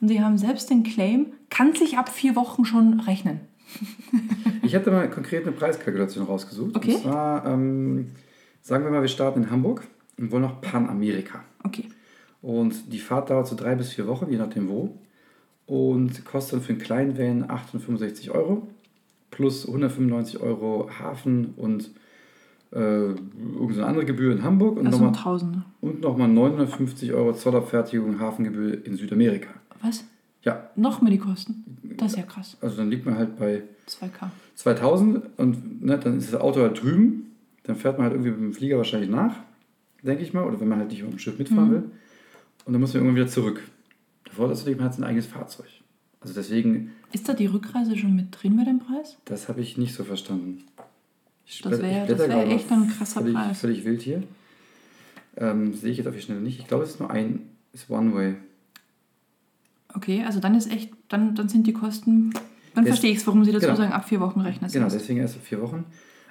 [0.00, 3.40] Und sie haben selbst den Claim, kann sich ab vier Wochen schon rechnen.
[4.62, 6.76] Ich hatte mal konkret eine Preiskalkulation rausgesucht.
[6.76, 6.94] Okay.
[6.94, 8.12] Und zwar, ähm,
[8.62, 9.84] sagen wir mal, wir starten in Hamburg
[10.16, 11.42] und wollen nach Panamerika.
[11.64, 11.88] Okay.
[12.40, 14.96] Und die Fahrt dauert so drei bis vier Wochen, je nachdem wo.
[15.66, 18.68] Und kostet dann für einen kleinen Van 865 Euro
[19.30, 21.90] plus 195 Euro Hafen und
[22.72, 25.62] äh, irgendeine andere Gebühr in Hamburg und Also nochmal Tausende.
[25.80, 29.50] und nochmal 950 Euro Zollabfertigung Hafengebühr in Südamerika.
[29.82, 30.04] Was?
[30.42, 31.64] Ja, Nochmal die Kosten.
[31.98, 32.56] Das ist ja krass.
[32.60, 34.30] also dann liegt man halt bei 2K.
[34.54, 37.32] 2000 und ne, dann ist das Auto halt drüben.
[37.64, 39.36] Dann fährt man halt irgendwie mit dem Flieger wahrscheinlich nach,
[40.02, 40.44] denke ich mal.
[40.44, 41.82] Oder wenn man halt nicht auf dem Schiff mitfahren will.
[42.64, 43.62] Und dann muss man irgendwann wieder zurück.
[44.24, 45.66] Davor ist natürlich, man hat sein eigenes Fahrzeug.
[46.20, 49.16] Also deswegen, Ist da die Rückreise schon mit drin bei dem Preis?
[49.24, 50.64] das habe ich nicht so verstanden.
[51.62, 53.60] Das blätter- wär- das echt ein krasser völlig, Preis.
[53.60, 54.22] Völlig wild hier.
[55.36, 56.58] Ähm, sehe ich jetzt auf die Schnelle nicht.
[56.60, 58.36] Ich glaube, es ist nur ein, ist One-Way.
[59.94, 62.32] Okay, also dann ist echt, dann, dann sind die Kosten,
[62.74, 63.76] dann Des- verstehe ich es, warum sie dazu genau.
[63.76, 64.70] sagen, ab vier Wochen rechnen.
[64.70, 65.84] Genau, deswegen erst vier Wochen.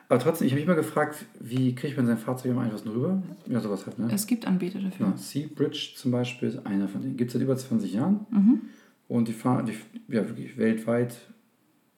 [0.08, 3.22] Aber trotzdem, ich habe mich mal gefragt, wie kriegt man sein Fahrzeug am einfachsten rüber?
[3.48, 4.10] Ja, sowas halt, ne?
[4.12, 5.08] Es gibt Anbieter dafür.
[5.08, 7.16] Ja, Seabridge zum Beispiel ist einer von denen.
[7.18, 8.26] Gibt es seit über 20 Jahren.
[8.32, 8.62] Mhm.
[9.08, 9.74] Und die fahren die,
[10.14, 11.16] ja, wirklich weltweit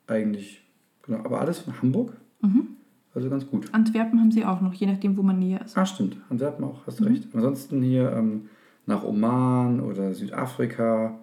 [0.08, 0.62] eigentlich,
[1.04, 2.14] genau, aber alles von Hamburg.
[2.42, 2.68] Mhm.
[3.14, 3.68] Also ganz gut.
[3.74, 5.78] Antwerpen haben sie auch noch, je nachdem, wo man näher ist.
[5.78, 6.18] Ah, stimmt.
[6.30, 7.10] Antwerpen auch, hast du Mhm.
[7.12, 7.28] recht.
[7.34, 8.50] Ansonsten hier ähm,
[8.86, 11.20] nach Oman oder Südafrika,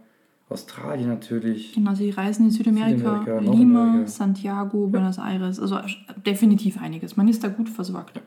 [0.51, 1.73] Australien natürlich.
[1.75, 4.07] Genau, sie reisen in Südamerika, Südamerika, Lima.
[4.07, 5.79] Santiago, Buenos Aires, also
[6.27, 7.17] definitiv einiges.
[7.17, 8.21] Man ist da gut versorgt.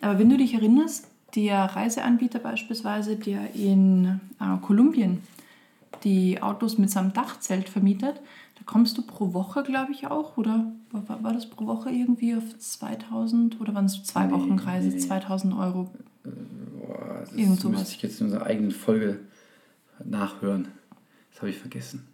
[0.00, 5.18] Aber wenn du dich erinnerst, der Reiseanbieter beispielsweise, der in äh, Kolumbien
[6.04, 8.20] die Autos mit seinem Dachzelt vermietet,
[8.56, 12.34] da kommst du pro Woche, glaube ich, auch, oder war, war- das pro Woche irgendwie
[12.36, 14.98] auf 2000 oder waren es zwei Nee, Wochen Reise, nee.
[14.98, 15.90] 2000 Euro?
[16.24, 17.80] Boah, das Irgend sowas.
[17.80, 19.20] müsste ich jetzt in unserer eigenen Folge
[20.04, 20.68] nachhören.
[21.32, 22.06] Das habe ich vergessen.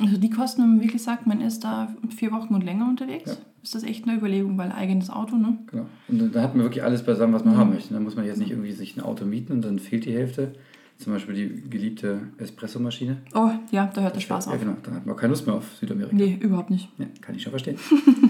[0.00, 3.30] Also die kosten, wenn man wirklich sagt, man ist da vier Wochen und länger unterwegs,
[3.32, 3.36] Ja.
[3.62, 5.58] ist das echt eine Überlegung, weil eigenes Auto, ne?
[5.66, 5.86] Genau.
[6.08, 7.92] Und dann- da hat man wirklich alles beisammen, was man haben möchte.
[7.92, 10.54] Da muss man jetzt nicht irgendwie sich ein Auto mieten und dann fehlt die Hälfte.
[10.98, 13.18] Zum Beispiel die geliebte Espressomaschine.
[13.34, 14.60] Oh, ja, da hört der Spaß Ja, auf.
[14.60, 14.76] genau.
[14.82, 16.14] Dann hat man keine Lust mehr auf Südamerika.
[16.14, 16.88] Nee, überhaupt nicht.
[16.98, 17.78] Ja, kann ich schon verstehen.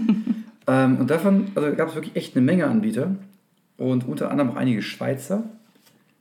[0.66, 3.16] ähm, und davon also gab es wirklich echt eine Menge Anbieter.
[3.76, 5.44] Und unter anderem auch einige Schweizer.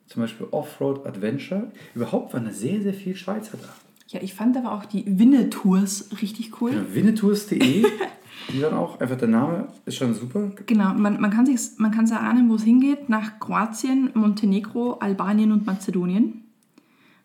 [0.08, 1.72] Zum Beispiel Offroad Adventure.
[1.96, 3.70] Überhaupt waren da sehr, sehr viele Schweizer da.
[4.10, 6.74] Ja, ich fand aber auch die Winne-Tours richtig cool.
[6.74, 7.86] Ja, Winnetours.de.
[8.52, 10.52] die dann auch, einfach der Name ist schon super.
[10.66, 15.52] Genau, man, man kann sich man kann's erahnen, wo es hingeht, nach Kroatien, Montenegro, Albanien
[15.52, 16.42] und Mazedonien.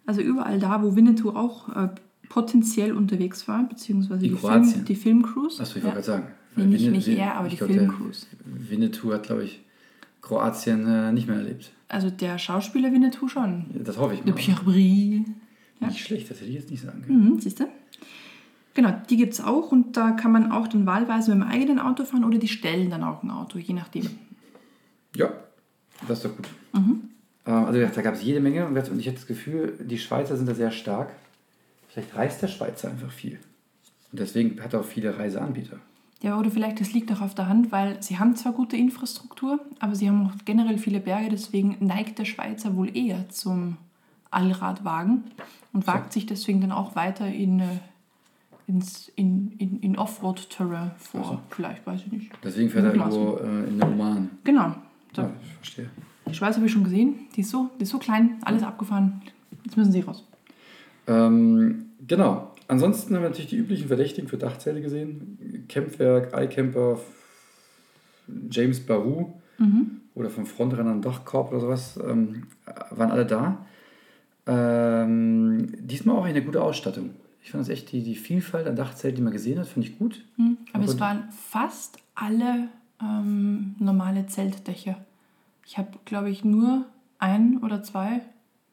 [0.06, 1.88] Also überall da, wo Winnetou auch äh,
[2.28, 4.64] potenziell unterwegs war, beziehungsweise die, Kroatien?
[4.64, 5.60] Film, die Filmcrews.
[5.60, 5.90] Achso, ich ja.
[5.94, 6.34] wollte gerade sagen.
[6.56, 8.26] Nee, nicht, Winne- nicht er, aber ich die glaub, der Filmcrews.
[8.44, 9.60] Winnetou hat, glaube ich,
[10.22, 11.72] Kroatien äh, nicht mehr erlebt.
[11.88, 13.66] Also der Schauspieler Winnetou schon.
[13.74, 14.38] Ja, Das hoffe ich Der mal.
[14.40, 15.24] Pierre Brie.
[15.80, 15.86] Ja.
[15.88, 17.30] Nicht schlecht, das hätte ich jetzt nicht sagen können.
[17.34, 17.64] Mhm, siehst du?
[18.74, 21.78] Genau, die gibt es auch und da kann man auch dann wahlweise mit dem eigenen
[21.78, 24.08] Auto fahren oder die stellen dann auch ein Auto, je nachdem.
[25.16, 25.30] Ja,
[26.06, 26.48] das ist doch gut.
[26.72, 27.10] Mhm.
[27.46, 30.48] Ähm, Also da gab es jede Menge und ich hatte das Gefühl, die Schweizer sind
[30.48, 31.10] da sehr stark.
[31.88, 33.40] Vielleicht reist der Schweizer einfach viel.
[34.12, 35.78] Und deswegen hat er auch viele Reiseanbieter.
[36.20, 39.60] Ja, oder vielleicht, das liegt auch auf der Hand, weil sie haben zwar gute Infrastruktur,
[39.78, 43.76] aber sie haben auch generell viele Berge, deswegen neigt der Schweizer wohl eher zum
[44.30, 45.24] Allradwagen
[45.72, 47.64] und wagt sich deswegen dann auch weiter in, äh,
[48.68, 51.20] ins, in, in, in Offroad-Terrain vor.
[51.24, 51.40] Ach so.
[51.50, 52.30] Vielleicht, weiß ich nicht.
[52.44, 54.30] Deswegen fährt er irgendwo äh, in den Oman.
[54.44, 54.74] Genau.
[55.16, 55.22] So.
[55.22, 55.90] Ja, ich verstehe.
[56.28, 59.22] Die Schweiz habe ich schon gesehen, die ist, so, die ist so klein, alles abgefahren.
[59.64, 60.24] Jetzt müssen sie raus.
[61.06, 62.54] Ähm, genau.
[62.68, 65.64] Ansonsten haben wir natürlich die üblichen Verdächtigen für Dachzelte gesehen.
[65.68, 67.00] Campwerk, iCamper,
[68.50, 70.02] James Baru Mhm.
[70.14, 72.44] oder vom Frontrennern Dachkorb oder sowas ähm,
[72.90, 73.66] waren alle da.
[74.46, 77.10] Ähm, diesmal auch eine gute Ausstattung.
[77.48, 79.98] Ich fand das echt, die, die Vielfalt an Dachzelten, die man gesehen hat, fand ich
[79.98, 80.22] gut.
[80.36, 80.58] Mhm.
[80.74, 82.68] Aber es Und- waren fast alle
[83.02, 84.96] ähm, normale Zeltdächer.
[85.64, 86.84] Ich habe, glaube ich, nur
[87.18, 88.20] ein oder zwei,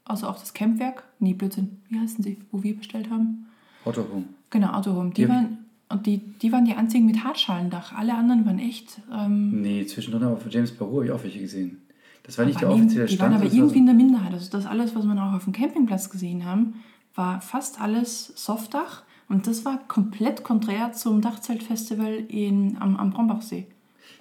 [0.03, 1.05] also auch das Campwerk.
[1.19, 1.77] Nee, Blödsinn.
[1.87, 3.45] Wie heißen sie, wo wir bestellt haben?
[3.85, 4.25] Autohome.
[4.49, 5.11] Genau, Autohome.
[5.11, 5.29] Die Ja.
[5.29, 7.93] waren, und die, die waren die einzigen mit Hartschalendach.
[7.93, 8.99] Alle anderen waren echt.
[9.09, 11.81] Ähm, Nee, zwischendrin aber für James Baru habe ich auch welche gesehen.
[12.23, 13.31] Das war nicht der offizielle irgendwie- die Stand.
[13.31, 14.33] waren aber irgendwie so- in der Minderheit.
[14.33, 16.73] Also das alles, was man auch auf dem Campingplatz gesehen haben,
[17.15, 19.03] war fast alles Softdach.
[19.27, 23.65] Und das war komplett konträr zum Dachzeltfestival in, am, am Brombachsee.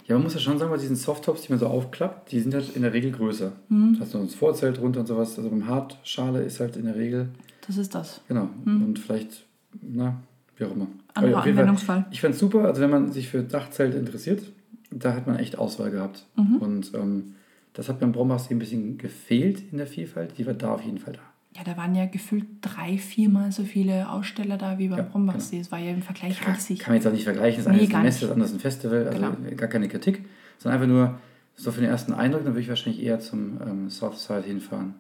[0.07, 2.55] Ja, man muss ja schon sagen, bei diesen Softtops, die man so aufklappt, die sind
[2.55, 3.53] halt in der Regel größer.
[3.69, 3.95] Mhm.
[3.95, 5.37] Du hast noch das Vorzelt runter und sowas.
[5.37, 7.29] Also beim Hartschale ist halt in der Regel,
[7.67, 8.21] Das ist das.
[8.29, 8.49] genau.
[8.65, 9.45] Und vielleicht,
[9.83, 10.17] na,
[10.57, 10.87] wie auch immer.
[11.15, 12.07] Anderer jeden Fall, Anwendungsfall.
[12.11, 14.43] ich fand es super, also wenn man sich für Dachzelte interessiert,
[14.91, 16.25] da hat man echt Auswahl gehabt.
[16.37, 16.57] Mhm.
[16.57, 17.35] Und ähm,
[17.73, 20.39] das hat beim Brombachsee ein bisschen gefehlt in der Vielfalt.
[20.39, 21.21] Die war da auf jeden Fall da.
[21.57, 25.61] Ja, da waren ja gefühlt drei, viermal so viele Aussteller da wie beim Ja, Brombachsee.
[25.61, 26.81] Es war ja im Vergleich Kann, riesig.
[26.81, 27.63] kann man jetzt auch nicht vergleichen.
[27.65, 29.07] Das Nee, eine ist eine Messe, das andere ist ein Festival.
[29.09, 29.57] Also Genau.
[29.57, 30.25] gar keine Kritik.
[30.59, 31.19] Sondern einfach nur
[31.55, 34.95] so für den ersten Eindruck, dann würde ich wahrscheinlich eher zum ähm, Southside hinfahren.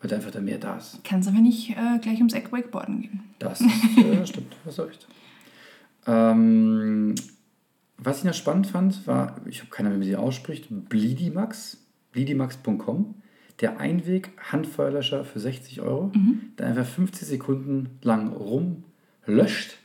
[0.00, 0.98] Weil da einfach da mehr da ist.
[1.04, 3.20] Kannst aber nicht äh, gleich ums Eck Wakeboarden gehen.
[3.38, 3.66] Das äh,
[4.26, 5.06] stimmt, hast du recht.
[6.08, 7.14] Ähm,
[7.98, 11.78] was ich noch spannend fand, war, ich habe keine Ahnung, wie man sie ausspricht, Bleedimax,
[12.10, 13.14] bleedimax.com.
[13.60, 16.10] Der Einweg-Handfeuerlöscher für 60 Euro,
[16.58, 19.76] der einfach 50 Sekunden lang rumlöscht,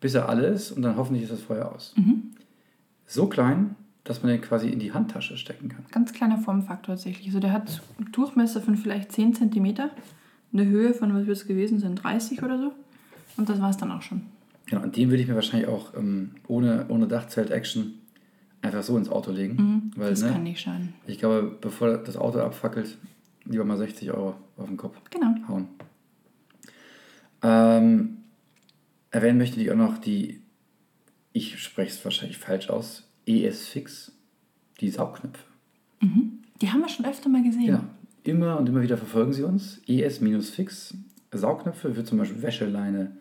[0.00, 1.94] bis er alle ist und dann hoffentlich ist das Feuer aus.
[3.06, 5.84] So klein, dass man den quasi in die Handtasche stecken kann.
[5.90, 7.26] Ganz kleiner Formfaktor tatsächlich.
[7.28, 9.74] Also der hat einen Durchmesser von vielleicht 10 cm,
[10.52, 12.72] eine Höhe von, was wird es gewesen sein, 30 oder so.
[13.36, 14.22] Und das war es dann auch schon.
[14.66, 17.99] Genau, und den würde ich mir wahrscheinlich auch ähm, ohne, ohne Dachzelt-Action
[18.62, 19.92] einfach so ins Auto legen.
[19.96, 20.10] weil, Mhm.
[20.12, 20.94] das ne, kann nicht schaden.
[21.06, 22.98] Ich glaube, bevor das Auto abfackelt,
[23.44, 25.34] lieber mal 60 Euro auf den Kopf Genau.
[25.48, 25.68] hauen.
[27.42, 28.18] Ähm,
[29.10, 30.40] erwähnen möchte ich auch noch die,
[31.32, 34.12] ich spreche es wahrscheinlich falsch aus, ES-Fix,
[34.80, 35.44] die Saugknöpfe.
[36.60, 37.66] Die haben wir schon öfter mal gesehen.
[37.66, 37.84] Ja,
[38.24, 39.80] immer und immer wieder verfolgen sie uns.
[39.86, 40.94] ES-Fix,
[41.32, 43.16] Saugknöpfe für zum Beispiel Wäscheleine,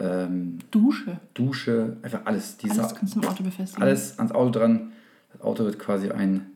[0.00, 1.18] ähm, Dusche.
[1.34, 2.56] Dusche, einfach alles.
[2.58, 3.82] Die Alles kannst du im Auto befestigen.
[3.82, 4.92] alles ans Auto dran.
[5.32, 6.46] Das Auto wird quasi ein,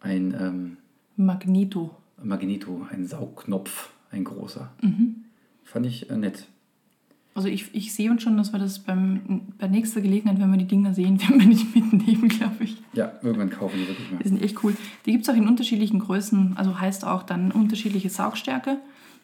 [0.00, 0.76] ein ähm,
[1.16, 1.94] Magneto.
[2.22, 4.70] Magneto, ein Saugknopf, ein großer.
[5.64, 6.46] Fand ich äh, nett.
[7.34, 10.58] Also ich, ich sehe uns schon, dass wir das beim, bei nächster Gelegenheit, wenn wir
[10.58, 12.82] die Dinger sehen, werden wir nicht mitnehmen, glaube ich.
[12.94, 14.18] Ja, irgendwann kaufen die wirklich mal.
[14.18, 14.76] Die sind echt cool.
[15.06, 18.78] Die gibt es auch in unterschiedlichen Größen, also heißt auch dann unterschiedliche Saugstärke.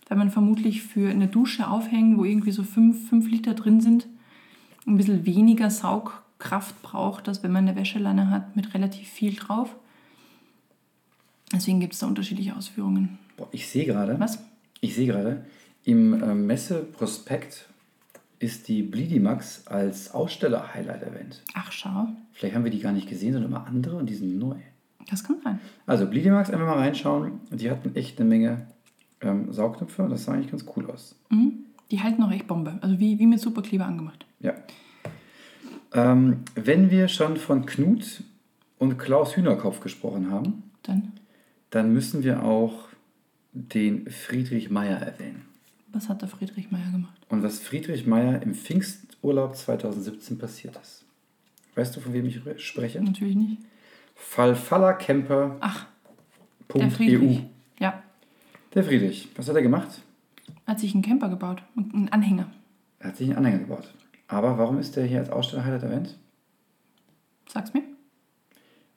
[0.08, 4.06] Weil man vermutlich für eine Dusche aufhängen, wo irgendwie so 5, 5 Liter drin sind,
[4.86, 9.74] ein bisschen weniger Saugkraft braucht, als wenn man eine Wäscheleine hat mit relativ viel drauf.
[11.52, 13.18] Deswegen gibt es da unterschiedliche Ausführungen.
[13.36, 14.44] Boah, ich sehe gerade, Was?
[14.80, 15.44] ich sehe gerade,
[15.84, 17.68] im äh, Messeprospekt
[18.38, 21.42] ist die Blidimax als Aussteller-Highlight erwähnt.
[21.54, 22.08] Ach, schau.
[22.32, 24.56] Vielleicht haben wir die gar nicht gesehen, sondern mal andere und die sind neu.
[25.10, 25.60] Das kann sein.
[25.86, 27.40] Also Blidimax, einfach mal reinschauen.
[27.50, 28.66] Die hatten echt eine Menge
[29.24, 31.16] ähm, Saugknöpfe und das sah eigentlich ganz cool aus.
[31.30, 31.64] Mhm.
[31.90, 32.78] Die halten auch echt Bombe.
[32.80, 34.24] Also wie, wie mit Superkleber angemacht.
[34.40, 34.54] Ja.
[35.92, 38.22] Ähm, wenn wir schon von Knut
[38.78, 41.12] und Klaus Hühnerkopf gesprochen haben, Dann,
[41.70, 42.88] dann müssen wir auch
[43.52, 45.42] den Friedrich Meyer erwähnen.
[45.92, 47.14] was hat der Friedrich Meier gemacht?
[47.28, 51.04] Und was Friedrich Meyer im Pfingsturlaub 2017 passiert ist.
[51.76, 53.00] Weißt du, von wem ich spreche?
[53.00, 53.58] Natürlich nicht.
[54.16, 55.50] Fallfallercamper.eu.
[55.60, 55.86] Ach,
[56.74, 57.38] der Friedrich.
[57.38, 57.44] Ja,
[58.74, 60.02] Der Friedrich, was hat er gemacht?
[60.66, 61.62] hat sich einen Camper gebaut.
[61.76, 62.50] und Einen Anhänger.
[62.98, 63.92] Er hat sich einen Anhänger gebaut.
[64.28, 66.18] Aber warum ist der hier als Aussteller-Highlight erwähnt?
[67.46, 67.82] Sag's mir.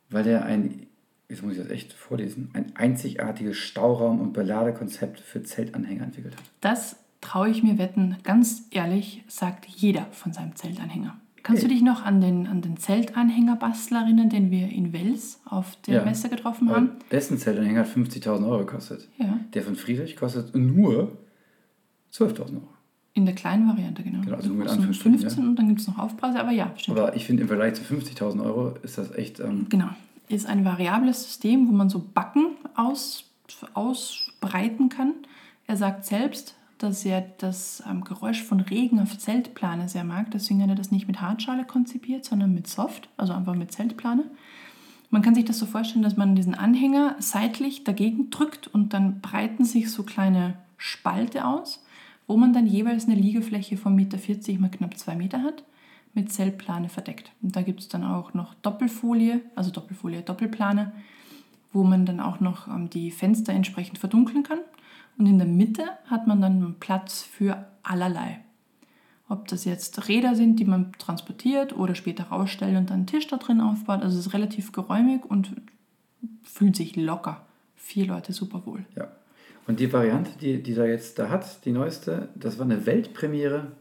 [0.09, 0.87] Weil der ein,
[1.29, 6.43] jetzt muss ich das echt vorlesen, ein einzigartiges Stauraum- und Beladekonzept für Zeltanhänger entwickelt hat.
[6.61, 11.19] Das traue ich mir wetten, ganz ehrlich, sagt jeder von seinem Zeltanhänger.
[11.47, 15.77] Kannst du dich noch an den, an den Zeltanhängerbastler erinnern, den wir in Wels auf
[15.87, 16.03] der Ja.
[16.05, 16.89] Messe getroffen Aber haben?
[17.11, 19.07] dessen Zeltanhänger hat 50.000 Euro gekostet.
[19.17, 21.17] Ja, Der von Friedrich kostet nur
[22.13, 22.67] 12.000 Euro.
[23.13, 24.21] in der kleinen Variante, genau.
[24.21, 26.99] Genau, also nur mit Anführungsstrichen, 15 und dann gibt es noch Aufpreise, aber ja, stimmt.
[26.99, 29.39] Aber ich finde, im Vergleich zu 50.000 Euro ist das echt.
[29.39, 29.87] Ähm, Genau.
[30.29, 33.23] Ist ein variables System, wo man so Backen aus,
[33.73, 35.13] ausbreiten kann.
[35.65, 40.31] Er sagt selbst, dass er das ähm, Geräusch von Regen auf Zeltplane sehr mag.
[40.31, 44.25] Deswegen hat er das nicht mit Hartschale konzipiert, sondern mit Soft, also einfach mit Zeltplane.
[45.09, 49.21] Man kann sich das so vorstellen, dass man diesen Anhänger seitlich dagegen drückt und dann
[49.21, 51.83] breiten sich so kleine Spalte aus,
[52.27, 55.63] wo man dann jeweils eine Liegefläche von 1,40 Meter mal knapp 2 Meter hat,
[56.13, 57.31] mit Zeltplane verdeckt.
[57.41, 60.91] Und da gibt es dann auch noch Doppelfolie, also Doppelfolie, Doppelplane,
[61.71, 64.59] wo man dann auch noch ähm, die Fenster entsprechend verdunkeln kann.
[65.17, 68.39] Und in der Mitte hat man dann Platz für allerlei.
[69.29, 73.27] Ob das jetzt Räder sind, die man transportiert oder später rausstellt und dann einen Tisch
[73.27, 74.01] da drin aufbaut.
[74.01, 75.51] Also es ist relativ geräumig und
[76.43, 77.45] fühlt sich locker.
[77.75, 78.85] Vier Leute super wohl.
[78.95, 79.07] ja.
[79.67, 83.73] Und die Variante, die, die er jetzt da hat, die neueste, das war eine Weltpremiere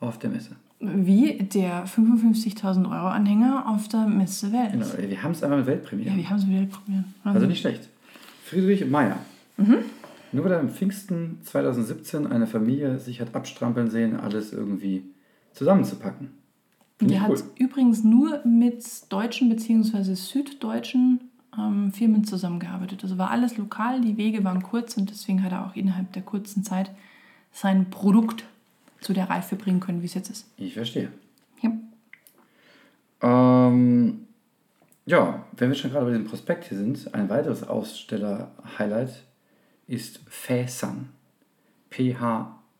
[0.00, 0.56] auf der Messe.
[0.80, 4.72] Wie der 55.000 Euro Anhänger auf der Messe Welt.
[4.72, 6.10] Genau, wir haben es einmal mit Weltpremiere.
[6.10, 7.04] Ja, wir haben es wieder probiert.
[7.22, 7.88] Also nicht schlecht.
[8.44, 9.16] Friedrich Meyer.
[10.32, 15.04] Nur weil er im Pfingsten 2017 eine Familie sich hat abstrampeln sehen, alles irgendwie
[15.52, 16.30] zusammenzupacken.
[17.00, 17.20] Cool.
[17.20, 20.14] hat übrigens nur mit deutschen bzw.
[20.14, 21.20] süddeutschen
[21.58, 23.02] ähm, Firmen zusammengearbeitet.
[23.02, 26.22] Also war alles lokal, die Wege waren kurz und deswegen hat er auch innerhalb der
[26.22, 26.90] kurzen Zeit
[27.52, 28.44] sein Produkt
[29.00, 30.46] zu der Reife bringen können, wie es jetzt ist.
[30.56, 31.08] Ich verstehe.
[31.60, 31.72] Ja.
[33.20, 34.26] Ähm,
[35.04, 39.24] ja, wenn wir schon gerade bei dem Prospekt hier sind, ein weiteres Aussteller-Highlight
[39.86, 41.08] ist Fäsan.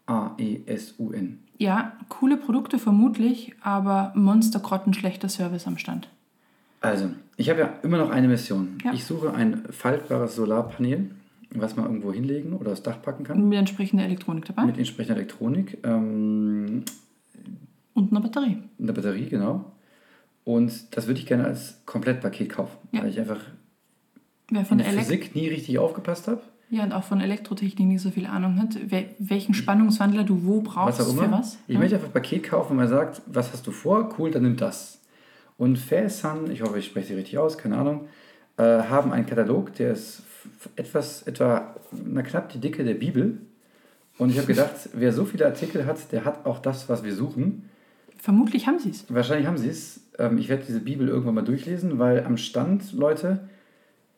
[0.07, 1.39] P-H-A-E-S-U-N.
[1.59, 6.09] ja, coole Produkte vermutlich, aber monstergrottenschlechter Service am Stand.
[6.81, 8.79] Also, ich habe ja immer noch eine Mission.
[8.85, 8.93] Ja.
[8.93, 11.11] Ich suche ein faltbares Solarpanel,
[11.51, 13.49] was man irgendwo hinlegen oder aufs Dach packen kann.
[13.49, 15.79] Mit entsprechender Elektronik dabei Mit entsprechender Elektronik.
[15.85, 16.85] Ähm,
[17.95, 18.59] und einer Batterie.
[18.81, 19.73] eine Batterie, genau.
[20.45, 23.03] Und das würde ich gerne als Komplettpaket kaufen, Ja.
[23.03, 23.41] weil ich einfach
[24.51, 26.41] Wer von in der Physik nie richtig aufgepasst habe.
[26.73, 28.79] Ja, und auch von Elektrotechnik nicht so viel Ahnung hat,
[29.19, 31.25] welchen Spannungswandler du wo brauchst, was auch immer.
[31.25, 31.59] für was.
[31.67, 31.79] Ich ja.
[31.79, 34.15] möchte einfach ein Paket kaufen, wo man sagt, was hast du vor?
[34.19, 34.99] Cool, dann nimm das.
[35.59, 38.07] Und Fairsun, ich hoffe, ich spreche sie richtig aus, keine Ahnung,
[38.57, 40.23] äh, haben einen Katalog, der ist
[40.75, 43.43] etwas, etwa, na knapp die Dicke der Bibel.
[44.17, 47.15] Und ich habe gedacht, wer so viele Artikel hat, der hat auch das, was wir
[47.15, 47.69] suchen.
[48.17, 49.05] Vermutlich haben sie es.
[49.13, 50.01] Wahrscheinlich haben sie es.
[50.19, 53.47] Ähm, ich werde diese Bibel irgendwann mal durchlesen, weil am Stand, Leute,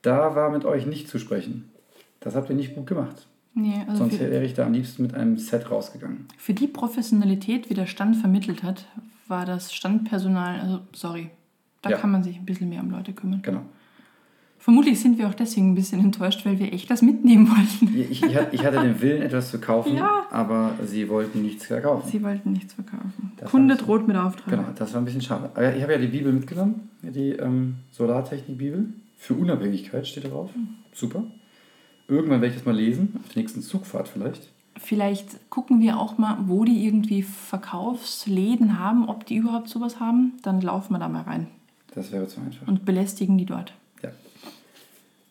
[0.03, 1.69] da war mit euch nicht zu sprechen.
[2.25, 3.27] Das habt ihr nicht gut gemacht.
[3.55, 6.27] Nee, also Sonst wäre ich da am liebsten mit einem Set rausgegangen.
[6.37, 8.87] für die Professionalität, wie der Stand vermittelt hat,
[9.29, 11.31] war das Standpersonal, also sorry,
[11.83, 11.99] da Ja.
[11.99, 13.41] kann man sich ein bisschen mehr um Leute kümmern.
[13.43, 13.61] Genau.
[14.59, 17.97] Vermutlich sind wir auch deswegen ein bisschen enttäuscht, weil wir echt das mitnehmen wollten.
[17.97, 20.25] Ich, ich, ich hatte den Willen, etwas zu kaufen, Ja.
[20.31, 22.09] aber sie wollten nichts verkaufen.
[22.11, 23.33] Sie wollten nichts verkaufen.
[23.37, 24.49] Das Kunde droht mit Auftrag.
[24.51, 25.51] Genau, das war ein bisschen schade.
[25.55, 28.89] Aber ich habe ja die Bibel mitgenommen, die ähm, Solartechnik-Bibel.
[29.19, 30.51] Für Unabhängigkeit steht da drauf.
[30.93, 31.25] Super.
[32.09, 34.49] Irgendwann werde ich das mal lesen, auf der nächsten Zugfahrt vielleicht.
[34.77, 40.33] Vielleicht gucken wir auch mal, wo die irgendwie Verkaufsläden haben, ob die überhaupt sowas haben.
[40.43, 41.47] Dann laufen wir da mal rein
[41.95, 42.67] Das wäre zu einfach.
[42.67, 43.73] und belästigen die dort.
[44.03, 44.11] Ja.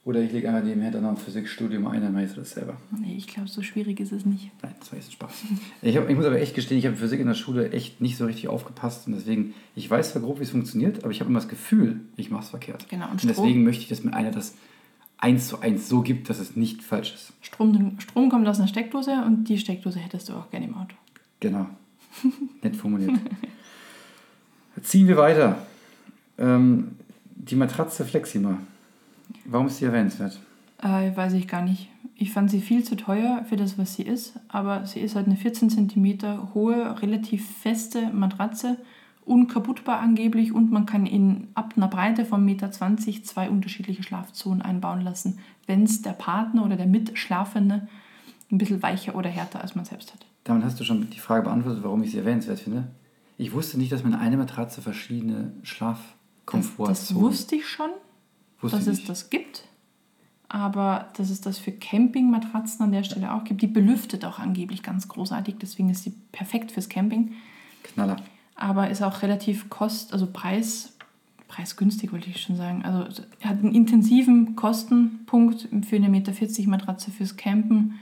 [0.06, 2.78] Oder ich lege einfach nebenher dann noch ein Physikstudium ein, dann mache ich das selber.
[2.98, 4.50] Nee, ich glaube, so schwierig ist es nicht.
[4.62, 5.32] Nein, das war jetzt ein Spaß.
[5.82, 8.18] Ich, hab, ich muss aber echt gestehen, ich habe Physik in der Schule echt nicht
[8.18, 11.30] so richtig aufgepasst und deswegen, ich weiß zwar grob, wie es funktioniert, aber ich habe
[11.30, 12.88] immer das Gefühl, ich mache es verkehrt.
[12.90, 14.56] Genau, und Und deswegen möchte ich, dass mir einer das
[15.24, 17.34] eins zu eins so gibt, dass es nicht falsch ist.
[17.42, 20.96] Strom, Strom kommt aus einer Steckdose und die Steckdose hättest du auch gerne im Auto.
[21.40, 21.68] Genau.
[22.62, 23.18] Nett formuliert.
[24.82, 25.66] Ziehen wir weiter.
[26.38, 26.98] Ähm,
[27.36, 28.58] die Matratze Flexima.
[29.46, 30.40] Warum ist die erwähnenswert?
[30.82, 31.90] Äh, weiß ich gar nicht.
[32.18, 35.28] Ich fand sie viel zu teuer für das, was sie ist, aber sie ist halt
[35.28, 38.78] eine 14 cm hohe, relativ feste Matratze,
[39.26, 42.72] unkaputtbar angeblich und man kann in ab einer Breite von 1,20 Meter
[43.24, 47.88] zwei unterschiedliche Schlafzonen einbauen lassen, wenn es der Partner oder der Mitschlafende
[48.52, 50.26] ein bisschen weicher oder härter als man selbst hat.
[50.44, 52.88] Damit hast du schon die Frage beantwortet, warum ich sie erwähnenswert finde.
[53.38, 56.88] Ich wusste nicht, dass man in eine Matratze verschiedene Das, Schlafkomfortzonen...
[56.88, 57.90] das wusste ich schon,
[58.62, 59.10] Wusste dass ich es nicht.
[59.10, 59.64] das gibt.
[60.50, 63.62] Aber dass es das für Campingmatratzen an der Stelle auch gibt.
[63.64, 67.32] Die belüftet auch angeblich ganz großartig, deswegen ist sie perfekt fürs Camping.
[67.82, 68.18] Knaller.
[68.56, 70.94] Aber ist auch relativ kost-, also preis,
[71.48, 72.84] preisgünstig, wollte ich schon sagen.
[72.84, 78.00] Also hat einen intensiven Kostenpunkt für eine Meter 40 Matratze fürs Campen.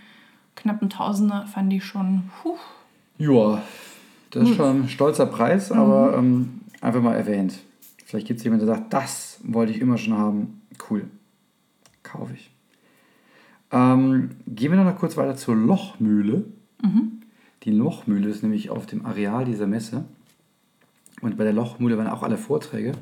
[0.55, 2.23] Knapp ein Tausender fand ich schon.
[2.41, 2.55] Puh.
[3.17, 3.61] Ja,
[4.31, 7.59] das ist schon ein stolzer Preis, aber ähm, einfach mal erwähnt.
[8.05, 10.61] Vielleicht gibt es jemanden, der sagt, das wollte ich immer schon haben.
[10.89, 11.05] Cool.
[12.03, 12.51] Kaufe ich.
[13.71, 16.45] Ähm, gehen wir noch mal kurz weiter zur Lochmühle.
[17.63, 20.05] Die Lochmühle ist nämlich auf dem Areal dieser Messe.
[21.21, 22.93] Und bei der Lochmühle waren auch alle Vorträge,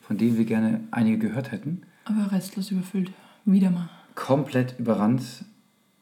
[0.00, 1.82] von denen wir gerne einige gehört hätten.
[2.04, 3.10] Aber restlos überfüllt.
[3.44, 3.88] Wieder mal.
[4.14, 5.44] Komplett überrannt.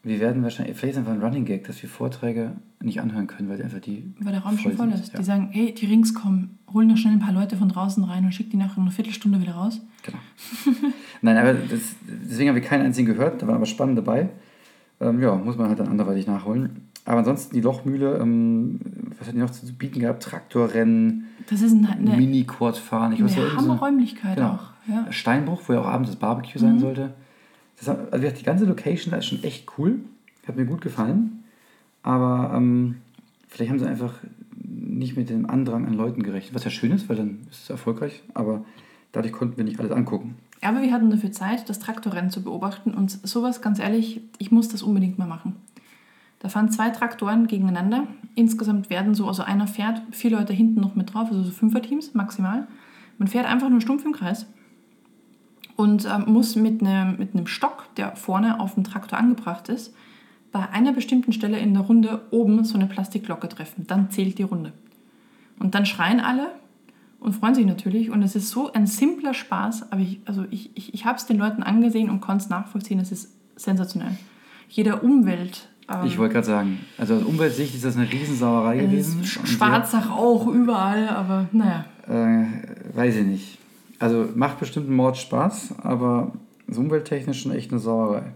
[0.05, 3.49] Wir werden wahrscheinlich, vielleicht ist einfach ein Running Gag, dass wir Vorträge nicht anhören können,
[3.49, 4.13] weil einfach die.
[4.19, 5.13] Weil der Raum schon voll ist.
[5.13, 5.21] Ja.
[5.21, 8.25] Die sagen, hey, die Rings kommen, holen da schnell ein paar Leute von draußen rein
[8.25, 9.81] und schick die nach einer Viertelstunde wieder raus.
[10.03, 10.19] Genau.
[11.23, 11.95] Nein, aber das,
[12.29, 14.29] deswegen haben wir keinen einzigen gehört, da waren aber spannend dabei.
[15.01, 16.89] Ähm, ja, muss man halt dann anderweitig nachholen.
[17.05, 18.79] Aber ansonsten die Lochmühle, ähm,
[19.19, 20.23] was hat die noch zu bieten gehabt?
[20.23, 23.13] Traktorrennen, Das ist eine, eine, Mini-Quad fahren.
[23.13, 24.51] Ich weiß, eine ja, irgendwie so- Hammerräumlichkeit Genau.
[24.53, 24.71] auch.
[24.89, 25.11] Ja.
[25.13, 27.13] Steinbruch, wo ja auch abends das Barbecue sein sollte.
[27.79, 30.01] Das hat, also die ganze Location ist schon echt cool.
[30.47, 31.43] Hat mir gut gefallen.
[32.03, 32.97] Aber ähm,
[33.49, 34.15] vielleicht haben sie einfach
[34.65, 36.55] nicht mit dem Andrang an Leuten gerechnet.
[36.55, 38.23] Was ja schön ist, weil dann ist es erfolgreich.
[38.35, 38.65] Aber
[39.13, 40.37] dadurch konnten wir nicht alles angucken.
[40.63, 44.69] Aber wir hatten dafür Zeit, das Traktorrennen zu beobachten und sowas, ganz ehrlich, ich muss
[44.69, 45.57] das unbedingt mal machen.
[46.43, 48.09] Da fahren zwei Traktoren gegeneinander.
[48.35, 52.15] Insgesamt werden so, also einer fährt, vier Leute hinten noch mit drauf, also so Fünfer-Teams
[52.15, 52.67] maximal.
[53.19, 54.47] Man fährt einfach nur stumpf im Kreis
[55.77, 59.95] und ähm, muss mit einem, mit Stock, der vorne auf dem Traktor angebracht ist,
[60.51, 63.87] bei einer bestimmten Stelle in der Runde oben so eine Plastikglocke treffen.
[63.87, 64.73] Dann zählt die Runde.
[65.61, 66.49] Und dann schreien alle
[67.21, 68.11] und freuen sich natürlich.
[68.11, 71.27] Und es ist so ein simpler Spaß, aber ich, also ich, ich, ich habe es
[71.27, 72.99] den Leuten angesehen und konnte es nachvollziehen.
[72.99, 74.19] Es ist sensationell.
[74.69, 75.69] Jeder Umwelt.
[76.01, 79.25] Ähm, Ich wollte gerade sagen, also aus Umweltsicht ist das eine Riesensauerei es gewesen.
[79.25, 81.85] schwarzer Rauch überall, aber naja.
[82.09, 82.47] Äh,
[82.97, 83.59] weiß ich nicht.
[83.99, 86.33] Also macht bestimmt einen Mord Spaß, aber
[86.67, 88.33] ist umwelttechnisch schon echt eine Sauerei.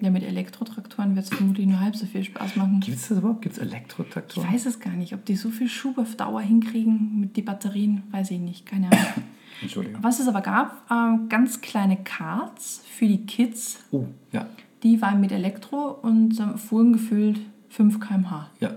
[0.00, 2.80] Ja, mit Elektrotraktoren wird es vermutlich nur halb so viel Spaß machen.
[2.80, 3.40] Gibt es das überhaupt?
[3.42, 4.52] Gibt es Ich Elektrotraktoren?
[4.52, 8.02] weiß es gar nicht, ob die so viel Schub auf Dauer hinkriegen mit den Batterien,
[8.10, 9.24] weiß ich nicht, keine Ahnung.
[9.62, 10.02] Entschuldigung.
[10.02, 14.44] Was es aber gab, ähm, ganz kleine Karts für die Kids, Oh, ja.
[14.82, 18.50] Die waren mit Elektro und ähm, fuhren gefüllt 5 km/h.
[18.60, 18.70] Ja.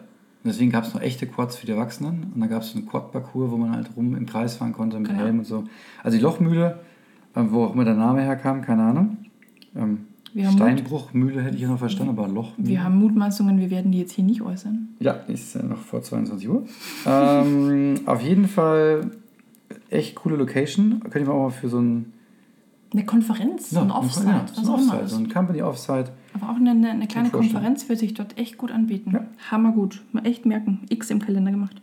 [0.45, 2.32] Deswegen gab es noch echte Quads für die Erwachsenen.
[2.34, 5.10] Und da gab es einen Quad-Parcours, wo man halt rum im Kreis fahren konnte mit
[5.10, 5.20] Genau.
[5.22, 5.66] Helm und so.
[6.02, 6.80] Also die Lochmühle,
[7.36, 9.18] äh, wo auch immer der Name herkam, keine Ahnung.
[9.76, 10.06] Ähm,
[10.56, 12.70] Steinbruchmühle hätte ich noch verstanden, aber Lochmühle.
[12.70, 14.89] Wir haben Mutmaßungen, wir werden die jetzt hier nicht äußern.
[15.00, 16.64] Ja, ist ja noch vor 22 Uhr.
[17.06, 19.12] ähm, auf jeden Fall
[19.89, 21.00] echt coole Location.
[21.02, 22.14] Könnte ich mir auch mal für so ein,
[22.91, 25.29] Eine Konferenz, so ein Ja, Offsite, ja, was so ein auch immer Offsite, so ein
[25.29, 26.11] Company Offsite.
[26.33, 27.29] Aber auch eine, eine, eine kleine.
[27.29, 29.11] Konferenz würde sich dort echt gut anbieten.
[29.13, 29.25] Ja.
[29.51, 30.01] Hammergut.
[30.11, 30.79] Mal echt merken.
[30.89, 31.81] X im Kalender gemacht.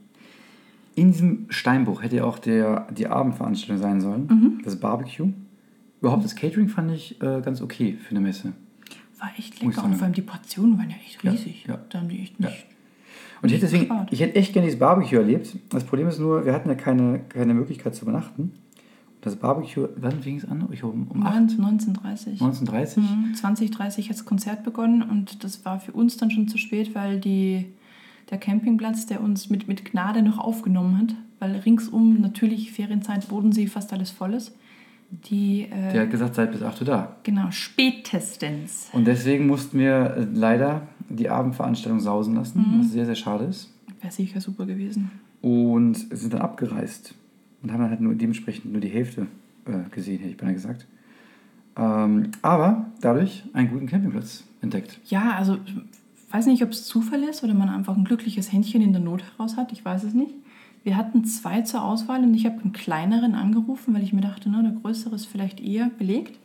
[0.96, 4.26] In diesem Steinbruch hätte ja auch der, die Abendveranstaltung sein sollen.
[4.26, 4.60] Mhm.
[4.64, 5.28] Das Barbecue.
[6.00, 8.52] Überhaupt das Catering fand ich äh, ganz okay für eine Messe.
[9.20, 9.84] War echt lecker.
[9.84, 11.64] Und vor allem die Portionen waren ja echt Ja, riesig.
[11.68, 11.78] ja.
[11.88, 12.48] Da haben die echt Ja.
[12.48, 12.66] nicht.
[13.42, 15.56] Und ich hätte, deswegen, ich hätte echt gerne dieses Barbecue erlebt.
[15.68, 18.52] Das Problem ist nur, wir hatten ja keine, keine Möglichkeit zu übernachten.
[19.26, 20.68] Das Barbecue, wann fing es an?
[20.70, 22.40] Ich um, um 8, 19, 1930.
[22.40, 23.02] 1930?
[23.02, 26.94] Mhm, 2030 hat das Konzert begonnen und das war für uns dann schon zu spät,
[26.94, 27.66] weil die,
[28.30, 33.66] der Campingplatz, der uns mit, mit Gnade noch aufgenommen hat, weil ringsum natürlich Ferienzeit, Bodensee,
[33.66, 34.54] fast alles voll ist.
[35.10, 37.16] Die, äh, Der hat gesagt, seid bis 8 Uhr da.
[37.24, 38.90] genau, spätestens.
[38.92, 42.80] Und deswegen mussten wir äh, leider die Abendveranstaltung sausen lassen, Mhm.
[42.80, 43.72] was sehr, sehr schade ist.
[44.00, 45.10] Wäre sicher super gewesen.
[45.42, 47.14] Und sind dann abgereist
[47.62, 49.26] und haben dann halt nur dementsprechend nur die Hälfte
[49.66, 50.86] äh, gesehen, hätte ich beinahe gesagt.
[51.76, 54.98] Ähm, aber dadurch einen guten Campingplatz entdeckt.
[55.06, 58.82] Ja, also ich weiß nicht, ob es Zufall ist oder man einfach ein glückliches Händchen
[58.82, 59.72] in der Not heraus hat.
[59.72, 60.34] Ich weiß es nicht.
[60.84, 64.48] Wir hatten zwei zur Auswahl und ich habe einen kleineren angerufen, weil ich mir dachte,
[64.48, 66.38] na, der größere ist vielleicht eher belegt.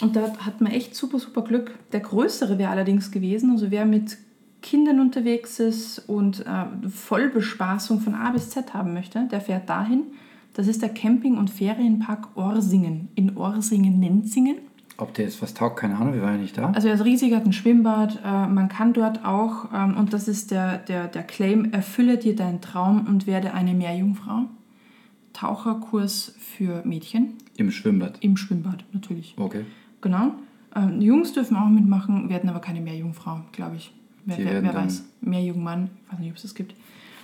[0.00, 1.72] Und da hat man echt super, super Glück.
[1.92, 4.18] Der größere wäre allerdings gewesen, also wer mit
[4.64, 10.04] Kindern unterwegs ist und äh, Vollbespaßung von A bis Z haben möchte, der fährt dahin.
[10.54, 14.56] Das ist der Camping- und Ferienpark Orsingen in Orsingen-Nenzingen.
[14.96, 16.70] Ob der jetzt was taugt, keine Ahnung, wir waren ja nicht da.
[16.70, 18.20] Also er ist riesig, hat ein Schwimmbad.
[18.24, 22.34] Äh, man kann dort auch, ähm, und das ist der, der, der Claim, erfülle dir
[22.34, 24.46] deinen Traum und werde eine Meerjungfrau.
[25.34, 28.18] Taucherkurs für Mädchen Im Schwimmbad.
[28.20, 29.34] im Schwimmbad natürlich.
[29.36, 29.66] Okay.
[30.00, 30.32] Genau.
[30.74, 33.92] Ähm, Jungs dürfen auch mitmachen, werden aber keine Meerjungfrau, glaube ich.
[34.26, 35.04] Wer, wer, wer dann- weiß.
[35.20, 36.74] Meerjungmann, ich weiß nicht, ob es das gibt.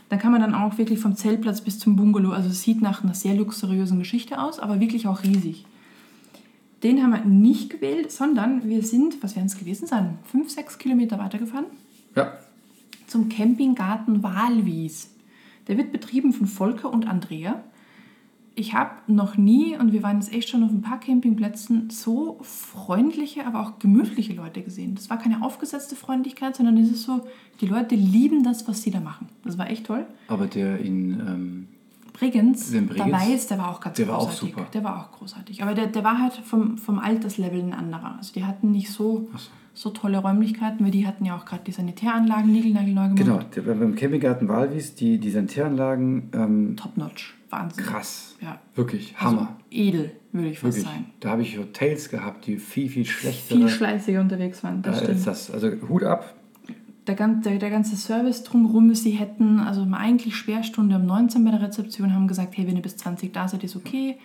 [0.08, 3.04] Da kann man dann auch wirklich vom Zeltplatz bis zum Bungalow, also es sieht nach
[3.04, 5.64] einer sehr luxuriösen Geschichte aus, aber wirklich auch riesig.
[6.82, 10.78] Den haben wir nicht gewählt, sondern wir sind, was werden es gewesen sein, fünf, sechs
[10.78, 11.66] Kilometer weitergefahren
[12.16, 12.32] Ja.
[13.06, 15.10] zum Campinggarten Walwies.
[15.68, 17.62] Der wird betrieben von Volker und Andrea.
[18.60, 22.38] Ich habe noch nie, und wir waren jetzt echt schon auf ein paar Campingplätzen, so
[22.42, 24.94] freundliche, aber auch gemütliche Leute gesehen.
[24.96, 27.26] Das war keine aufgesetzte Freundlichkeit, sondern es ist so,
[27.62, 29.30] die Leute lieben das, was sie da machen.
[29.44, 30.04] Das war echt toll.
[30.28, 31.20] Aber der in.
[31.20, 31.68] Ähm,
[32.20, 34.50] Bregenz, dabei ist, der war auch ganz der war auch großartig.
[34.54, 34.66] super.
[34.72, 35.62] Der war auch großartig.
[35.62, 38.16] Aber der, der war halt vom, vom Alterslevel ein anderer.
[38.18, 39.50] Also die hatten nicht so, so.
[39.74, 43.16] so tolle Räumlichkeiten, weil die hatten ja auch gerade die Sanitäranlagen niegelnagelneu gemacht.
[43.16, 47.36] genau, der, beim Campinggarten Walwies, die, die Sanitäranlagen, ähm, Top-notch.
[47.50, 47.84] Wahnsinn.
[47.84, 48.36] krass.
[48.40, 48.60] Ja.
[48.76, 49.56] Wirklich, Also Hammer.
[49.72, 50.92] edel, würde ich fast Wirklich.
[50.92, 51.06] sagen.
[51.18, 55.04] Da habe ich Hotels gehabt, die viel, viel schlechtere Viel schleißiger unterwegs waren, das äh,
[55.06, 55.26] stimmt.
[55.26, 55.50] das.
[55.50, 56.34] Also Hut ab.
[57.14, 61.62] Der, der, der ganze Service drumherum, sie hätten, also eigentlich Sperrstunde um 19 bei der
[61.62, 64.16] Rezeption, haben gesagt, hey, wenn ihr bis 20 da seid, ist okay.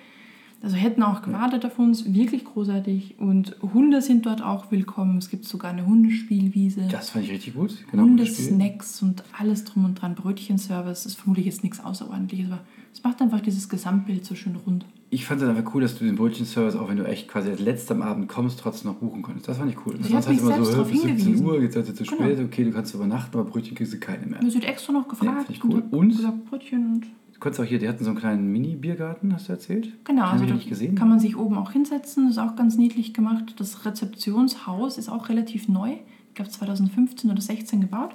[0.62, 3.20] Also hätten auch gewartet auf uns, wirklich großartig.
[3.20, 5.18] Und Hunde sind dort auch willkommen.
[5.18, 6.88] Es gibt sogar eine Hundespielwiese.
[6.92, 7.76] Das fand ich richtig gut.
[7.92, 8.04] Genau.
[8.04, 10.16] Hundesnacks und alles drum und dran.
[10.16, 12.62] Brötchenservice ist vermutlich jetzt nichts Außerordentliches, aber
[12.96, 14.86] es macht einfach dieses Gesamtbild so schön rund.
[15.10, 17.60] Ich fand es einfach cool, dass du den Brötchenservice, auch wenn du echt quasi als
[17.60, 19.48] letzter am Abend kommst, trotzdem noch buchen konntest.
[19.50, 19.96] Das fand ich cool.
[20.00, 21.46] Ich Sonst heißt immer so, bis 17 hingewiesen.
[21.46, 22.24] Uhr, jetzt seid ihr zu Genau.
[22.24, 24.42] spät, okay, du kannst übernachten, aber Brötchen kriegst du keine mehr.
[24.42, 25.48] Wir sind extra noch gefragt.
[25.50, 25.76] ich cool.
[25.84, 26.16] hab Und?
[26.16, 29.54] gesagt, Brötchen und Du konntest auch hier, die hatten so einen kleinen Mini-Biergarten, hast du
[29.54, 29.92] erzählt?
[30.06, 30.96] Genau, Den also nicht gesehen.
[30.96, 33.56] kann man sich oben auch hinsetzen, ist auch ganz niedlich gemacht.
[33.58, 35.92] Das Rezeptionshaus ist auch relativ neu,
[36.30, 38.12] ich glaube 2015 oder 16 gebaut.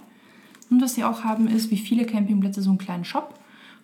[0.71, 3.35] Und was sie auch haben, ist, wie viele Campingplätze, so einen kleinen Shop,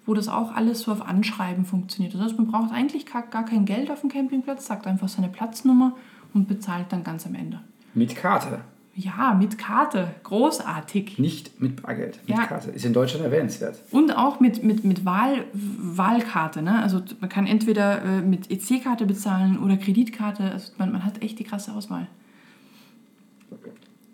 [0.07, 2.14] wo das auch alles so auf Anschreiben funktioniert.
[2.14, 5.28] Das heißt, man braucht eigentlich gar, gar kein Geld auf dem Campingplatz, sagt einfach seine
[5.28, 5.96] Platznummer
[6.32, 7.61] und bezahlt dann ganz am Ende.
[7.94, 8.61] Mit Karte.
[8.94, 11.18] Ja, mit Karte, großartig.
[11.18, 12.46] Nicht mit Bargeld, mit Ja.
[12.46, 12.70] Karte.
[12.70, 13.78] Ist in Deutschland erwähnenswert.
[13.90, 16.62] Und auch mit, mit, mit Wahl, Wahlkarte.
[16.62, 16.80] Ne?
[16.80, 20.44] Also man kann entweder äh, mit EC-Karte bezahlen oder Kreditkarte.
[20.50, 22.07] Also man, man hat echt die krasse Auswahl.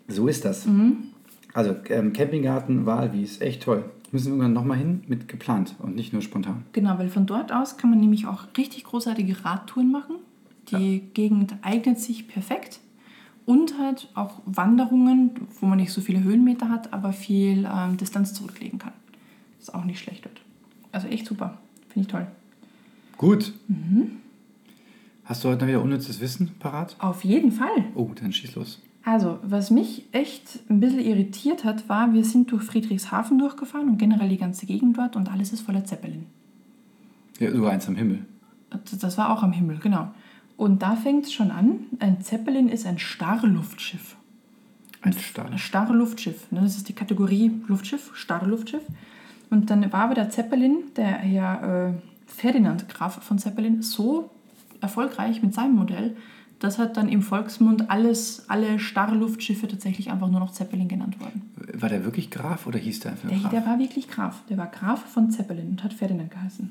[0.09, 0.65] So ist das.
[0.65, 0.97] Mhm.
[1.53, 3.85] Also ähm, Campinggarten, Walwies, echt toll.
[4.13, 6.65] Müssen wir irgendwann nochmal hin mit geplant und nicht nur spontan.
[6.71, 10.17] Genau, weil von dort aus kann man nämlich auch richtig großartige Radtouren machen.
[10.69, 12.79] Die Gegend eignet sich perfekt.
[13.47, 18.35] Und halt auch Wanderungen, wo man nicht so viele Höhenmeter hat, aber viel ähm, Distanz
[18.35, 18.93] zurücklegen kann.
[19.59, 20.39] Ist auch nicht schlecht dort.
[20.91, 21.57] Also echt super.
[21.89, 22.27] Finde ich toll.
[23.17, 23.51] Gut.
[23.67, 24.19] Mhm.
[25.25, 26.95] Hast du heute noch wieder unnützes Wissen parat?
[26.99, 27.85] Auf jeden Fall.
[27.95, 28.79] Oh, dann schieß los.
[29.05, 33.97] Also, was mich echt ein bisschen irritiert hat, war, wir sind durch Friedrichshafen durchgefahren und
[33.97, 36.25] generell die ganze Gegend dort und alles ist voller Zeppelin.
[37.39, 38.25] Ja, über eins am Himmel.
[38.99, 40.11] Das- war auch am Himmel, genau.
[40.55, 41.79] Und da fängt es schon an.
[41.99, 44.15] Ein Zeppelin ist ein Starrluftschiff.
[45.01, 45.13] Ein.
[45.51, 46.49] Ein Starrluftschiff.
[46.51, 46.61] Ne?
[46.61, 48.83] Das ist die Kategorie Luftschiff, Starrluftschiff.
[49.49, 51.93] Und dann war aber der Zeppelin, der Herr äh,
[52.25, 54.29] Ferdinand Graf von Zeppelin, so
[54.79, 56.15] erfolgreich mit seinem Modell,
[56.63, 61.41] dass hat dann im Volksmund alles, alle Starrluftschiffe tatsächlich einfach nur noch Zeppelin genannt worden.
[61.73, 63.51] War der wirklich Graf oder hieß der einfach Der, Graf?
[63.51, 64.43] der war wirklich Graf.
[64.49, 66.69] Der war Graf von Zeppelin und hat Ferdinand geheißen.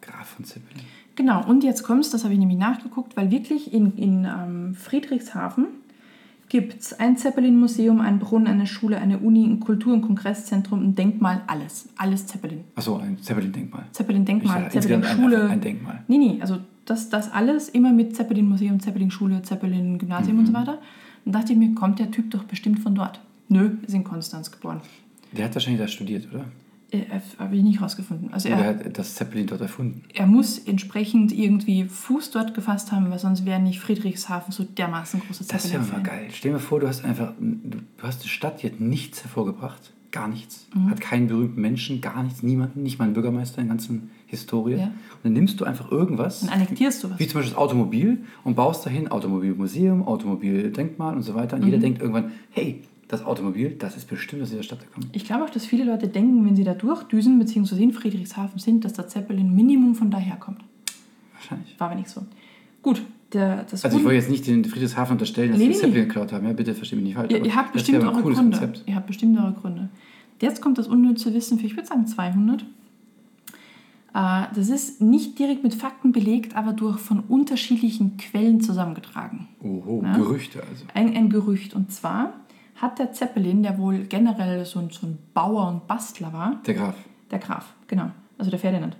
[0.00, 0.82] Graf von Zeppelin.
[1.16, 5.66] Genau, und jetzt kommt's, das habe ich nämlich nachgeguckt, weil wirklich in, in ähm, Friedrichshafen
[6.48, 10.94] gibt es ein Zeppelin-Museum, ein Brunnen, eine Schule, eine Uni, ein Kultur- und Kongresszentrum, ein
[10.94, 11.88] Denkmal, alles.
[11.96, 12.64] Alles Zeppelin.
[12.74, 13.84] Achso, ein Zeppelin-Denkmal.
[13.92, 15.44] Zeppelin-Denkmal, Zeppelin-Schule.
[15.44, 16.04] Ein, ein Denkmal.
[16.08, 20.40] Nee, nee, also das, das alles immer mit Zeppelin-Museum, Zeppelin-Schule, Zeppelin-Gymnasium Mhm.
[20.40, 20.78] und so weiter.
[21.24, 23.20] Dann dachte ich mir, kommt der Typ doch bestimmt von dort.
[23.48, 24.80] Nö, ist in Konstanz geboren.
[25.32, 26.44] Der hat wahrscheinlich da studiert, oder?
[26.92, 27.02] Äh,
[27.38, 28.32] Habe ich nicht rausgefunden.
[28.32, 30.04] Also er, er hat das Zeppelin dort erfunden.
[30.14, 35.18] er muss entsprechend irgendwie Fuß dort gefasst haben, weil sonst wäre nicht Friedrichshafen so dermaßen
[35.20, 36.28] großer Das wäre mal geil.
[36.32, 39.92] Stell dir vor, du hast einfach, du hast eine Stadt, die hat nichts hervorgebracht.
[40.16, 40.66] Gar nichts.
[40.74, 40.88] Mhm.
[40.90, 44.76] Hat keinen berühmten Menschen, gar nichts, niemanden, nicht mal einen Bürgermeister in der ganzen Historie.
[44.76, 44.86] Ja.
[44.86, 44.92] Und
[45.24, 47.18] dann nimmst du einfach irgendwas, Dann annektierst du was.
[47.18, 51.56] wie zum Beispiel das Automobil, und baust dahin Automobilmuseum, Automobildenkmal und so weiter.
[51.56, 51.66] Und Mhm.
[51.68, 55.10] jeder denkt irgendwann, hey, das Automobil, das ist bestimmt aus dieser Stadt gekommen.
[55.12, 58.84] Ich glaube auch, dass viele Leute denken, wenn sie da durchdüsen, beziehungsweise in Friedrichshafen sind,
[58.86, 60.62] dass der Zeppelin Minimum von daher kommt.
[61.34, 61.78] Wahrscheinlich.
[61.78, 62.22] War aber nicht so.
[62.82, 63.02] Gut,
[63.32, 66.04] der, das Also ich wollte jetzt nicht den Friedrichshafen unterstellen, dass Nee, sie nee, Zeppelin
[66.08, 66.46] geklaut haben.
[66.46, 67.32] Ja, bitte versteht mich nicht falsch.
[67.32, 68.34] ihr, ihr habt bestimmt eure Gründe.
[68.36, 68.82] Konzept.
[68.86, 69.88] Ihr habt bestimmt eure Gründe.
[70.40, 72.62] Jetzt kommt das unnütze Wissen für, ich würde sagen, 200.
[74.14, 79.48] Äh, Das ist nicht direkt mit Fakten belegt, aber durch von unterschiedlichen Quellen zusammengetragen.
[79.62, 80.16] Oho, Ja.
[80.16, 80.84] Gerüchte also.
[80.94, 81.74] Ein, ein Gerücht.
[81.74, 82.34] Und zwar
[82.76, 86.74] hat der Zeppelin, der wohl generell so ein, so ein Bauer und Bastler war, Der
[86.74, 86.94] Graf.
[87.30, 88.96] der Graf, genau, also der Ferdinand,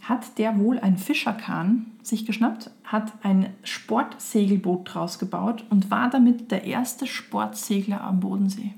[0.00, 6.50] hat der wohl ein Fischerkahn sich geschnappt, hat ein Sportsegelboot draus gebaut und war damit
[6.50, 8.74] der erste Sportsegler am Bodensee.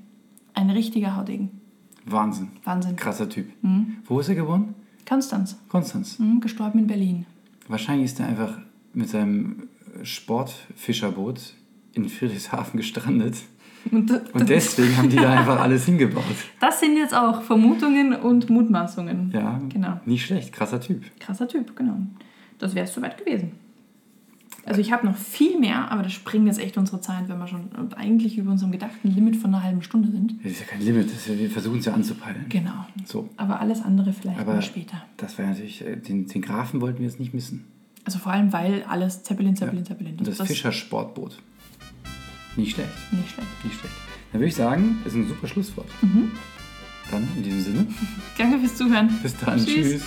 [0.53, 1.61] Ein richtiger Haudegen.
[2.05, 2.49] Wahnsinn.
[2.63, 2.95] Wahnsinn.
[2.95, 3.47] Krasser Typ.
[3.61, 3.97] Mhm.
[4.05, 4.75] Wo ist er geboren?
[5.07, 6.19] Konstanz, Konstanz.
[6.19, 7.25] mhm, gestorben in Berlin.
[7.67, 8.57] Wahrscheinlich ist er einfach
[8.93, 9.69] mit seinem
[10.01, 11.55] Sportfischerboot
[11.93, 13.37] in Friedrichshafen gestrandet.
[13.91, 16.23] Und, Und deswegen haben die da einfach alles hingebaut.
[16.59, 19.31] das sind jetzt auch Vermutungen und Mutmaßungen.
[19.33, 19.99] Ja, Genau.
[20.05, 20.53] nicht schlecht.
[20.53, 21.03] Krasser Typ.
[21.19, 21.97] Krasser Typ, genau.
[22.59, 23.51] Das wäre es soweit gewesen.
[24.65, 27.47] Also ich habe noch viel mehr, aber das springt jetzt echt unsere Zeit, wenn wir
[27.47, 30.35] schon eigentlich über unserem gedachten Limit von einer halben Stunde sind.
[30.41, 31.09] Das ist ja kein Limit.
[31.27, 32.45] Ja, wir versuchen es ja anzupeilen.
[32.47, 32.85] Genau.
[33.03, 33.27] So.
[33.35, 35.03] Aber alles andere vielleicht Aber mal später.
[35.17, 37.65] das war natürlich, äh, den, den Grafen wollten wir jetzt nicht missen.
[38.05, 40.15] Also vor allem, weil alles Zeppelin, Zeppelin, Zeppelin.
[40.17, 41.37] Und das, das Fischersportboot.
[42.55, 42.89] Nicht schlecht.
[43.11, 43.63] nicht schlecht.
[43.63, 43.93] Nicht schlecht.
[44.31, 45.87] Dann würde ich sagen, ist ein super Schlusswort.
[46.01, 46.31] Mhm.
[47.11, 47.87] Dann in diesem Sinne.
[48.37, 49.19] Danke fürs Zuhören.
[49.21, 49.57] Bis dann.
[49.63, 50.01] Tschüss.
[50.01, 50.03] Tschüss.